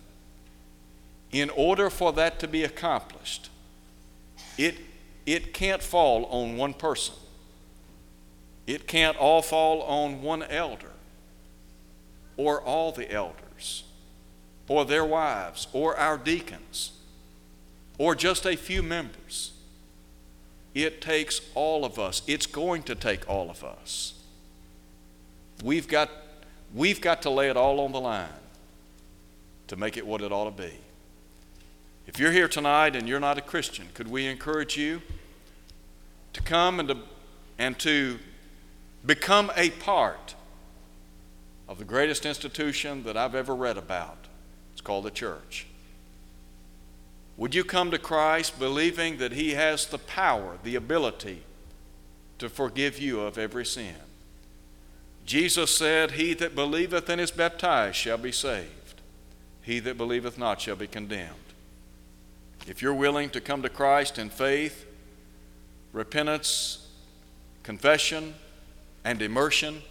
In 1.33 1.49
order 1.49 1.89
for 1.89 2.13
that 2.13 2.39
to 2.39 2.47
be 2.47 2.63
accomplished, 2.63 3.49
it, 4.57 4.77
it 5.25 5.53
can't 5.53 5.83
fall 5.83 6.23
on 6.27 6.55
one 6.55 6.73
person, 6.73 7.15
it 8.65 8.87
can't 8.87 9.17
all 9.17 9.41
fall 9.41 9.81
on 9.81 10.21
one 10.21 10.41
elder 10.43 10.90
or 12.37 12.61
all 12.61 12.91
the 12.91 13.11
elders 13.11 13.83
or 14.67 14.85
their 14.85 15.05
wives 15.05 15.67
or 15.73 15.97
our 15.97 16.17
deacons 16.17 16.91
or 17.97 18.15
just 18.15 18.45
a 18.45 18.55
few 18.55 18.81
members. 18.81 19.53
It 20.73 21.01
takes 21.01 21.41
all 21.53 21.83
of 21.83 21.99
us. 21.99 22.21
It's 22.27 22.45
going 22.45 22.83
to 22.83 22.95
take 22.95 23.29
all 23.29 23.49
of 23.49 23.63
us. 23.63 24.13
We've 25.63 25.87
got, 25.87 26.09
we've 26.73 27.01
got 27.01 27.21
to 27.23 27.29
lay 27.29 27.49
it 27.49 27.57
all 27.57 27.79
on 27.81 27.91
the 27.91 27.99
line 27.99 28.29
to 29.67 29.75
make 29.75 29.97
it 29.97 30.07
what 30.07 30.21
it 30.21 30.31
ought 30.31 30.45
to 30.45 30.63
be. 30.63 30.73
If 32.07 32.19
you're 32.19 32.31
here 32.31 32.47
tonight 32.47 32.95
and 32.95 33.07
you're 33.07 33.19
not 33.19 33.37
a 33.37 33.41
Christian, 33.41 33.87
could 33.93 34.09
we 34.09 34.25
encourage 34.25 34.77
you 34.77 35.01
to 36.33 36.41
come 36.41 36.79
and 36.79 36.89
to, 36.89 36.97
and 37.59 37.77
to 37.79 38.19
become 39.05 39.51
a 39.55 39.69
part 39.69 40.35
of 41.71 41.77
the 41.77 41.85
greatest 41.85 42.25
institution 42.25 43.03
that 43.03 43.15
I've 43.15 43.33
ever 43.33 43.55
read 43.55 43.77
about? 43.77 44.27
It's 44.73 44.81
called 44.81 45.05
the 45.05 45.11
church. 45.11 45.65
Would 47.37 47.55
you 47.55 47.63
come 47.63 47.91
to 47.91 47.97
Christ 47.97 48.59
believing 48.59 49.19
that 49.19 49.31
He 49.31 49.51
has 49.51 49.85
the 49.85 49.97
power, 49.97 50.57
the 50.63 50.75
ability 50.75 51.43
to 52.39 52.49
forgive 52.49 52.99
you 52.99 53.21
of 53.21 53.37
every 53.37 53.65
sin? 53.65 53.95
Jesus 55.25 55.73
said, 55.73 56.11
He 56.11 56.33
that 56.33 56.55
believeth 56.55 57.07
and 57.07 57.21
is 57.21 57.31
baptized 57.31 57.95
shall 57.95 58.17
be 58.17 58.33
saved, 58.33 59.01
he 59.61 59.79
that 59.79 59.97
believeth 59.97 60.37
not 60.37 60.59
shall 60.59 60.75
be 60.75 60.87
condemned. 60.87 61.35
If 62.67 62.81
you're 62.81 62.93
willing 62.93 63.29
to 63.29 63.39
come 63.39 63.61
to 63.61 63.69
Christ 63.69 64.19
in 64.19 64.29
faith, 64.29 64.85
repentance, 65.93 66.89
confession, 67.63 68.33
and 69.05 69.21
immersion, 69.21 69.83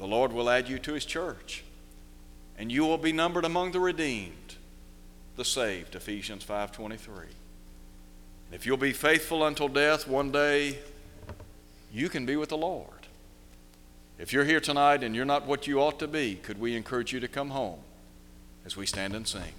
the 0.00 0.06
Lord 0.06 0.32
will 0.32 0.48
add 0.48 0.66
you 0.66 0.78
to 0.78 0.94
His 0.94 1.04
church, 1.04 1.62
and 2.56 2.72
you 2.72 2.86
will 2.86 2.96
be 2.96 3.12
numbered 3.12 3.44
among 3.44 3.72
the 3.72 3.80
redeemed 3.80 4.56
the 5.36 5.44
saved, 5.44 5.94
Ephesians 5.94 6.42
5:23. 6.42 7.26
If 8.50 8.64
you'll 8.64 8.78
be 8.78 8.94
faithful 8.94 9.44
until 9.46 9.68
death, 9.68 10.08
one 10.08 10.32
day 10.32 10.78
you 11.92 12.08
can 12.08 12.24
be 12.24 12.34
with 12.34 12.48
the 12.48 12.56
Lord. 12.56 13.06
If 14.18 14.32
you're 14.32 14.46
here 14.46 14.60
tonight 14.60 15.04
and 15.04 15.14
you're 15.14 15.26
not 15.26 15.46
what 15.46 15.66
you 15.66 15.80
ought 15.82 15.98
to 15.98 16.08
be, 16.08 16.36
could 16.36 16.58
we 16.58 16.76
encourage 16.76 17.12
you 17.12 17.20
to 17.20 17.28
come 17.28 17.50
home 17.50 17.80
as 18.64 18.78
we 18.78 18.86
stand 18.86 19.14
and 19.14 19.28
sing? 19.28 19.52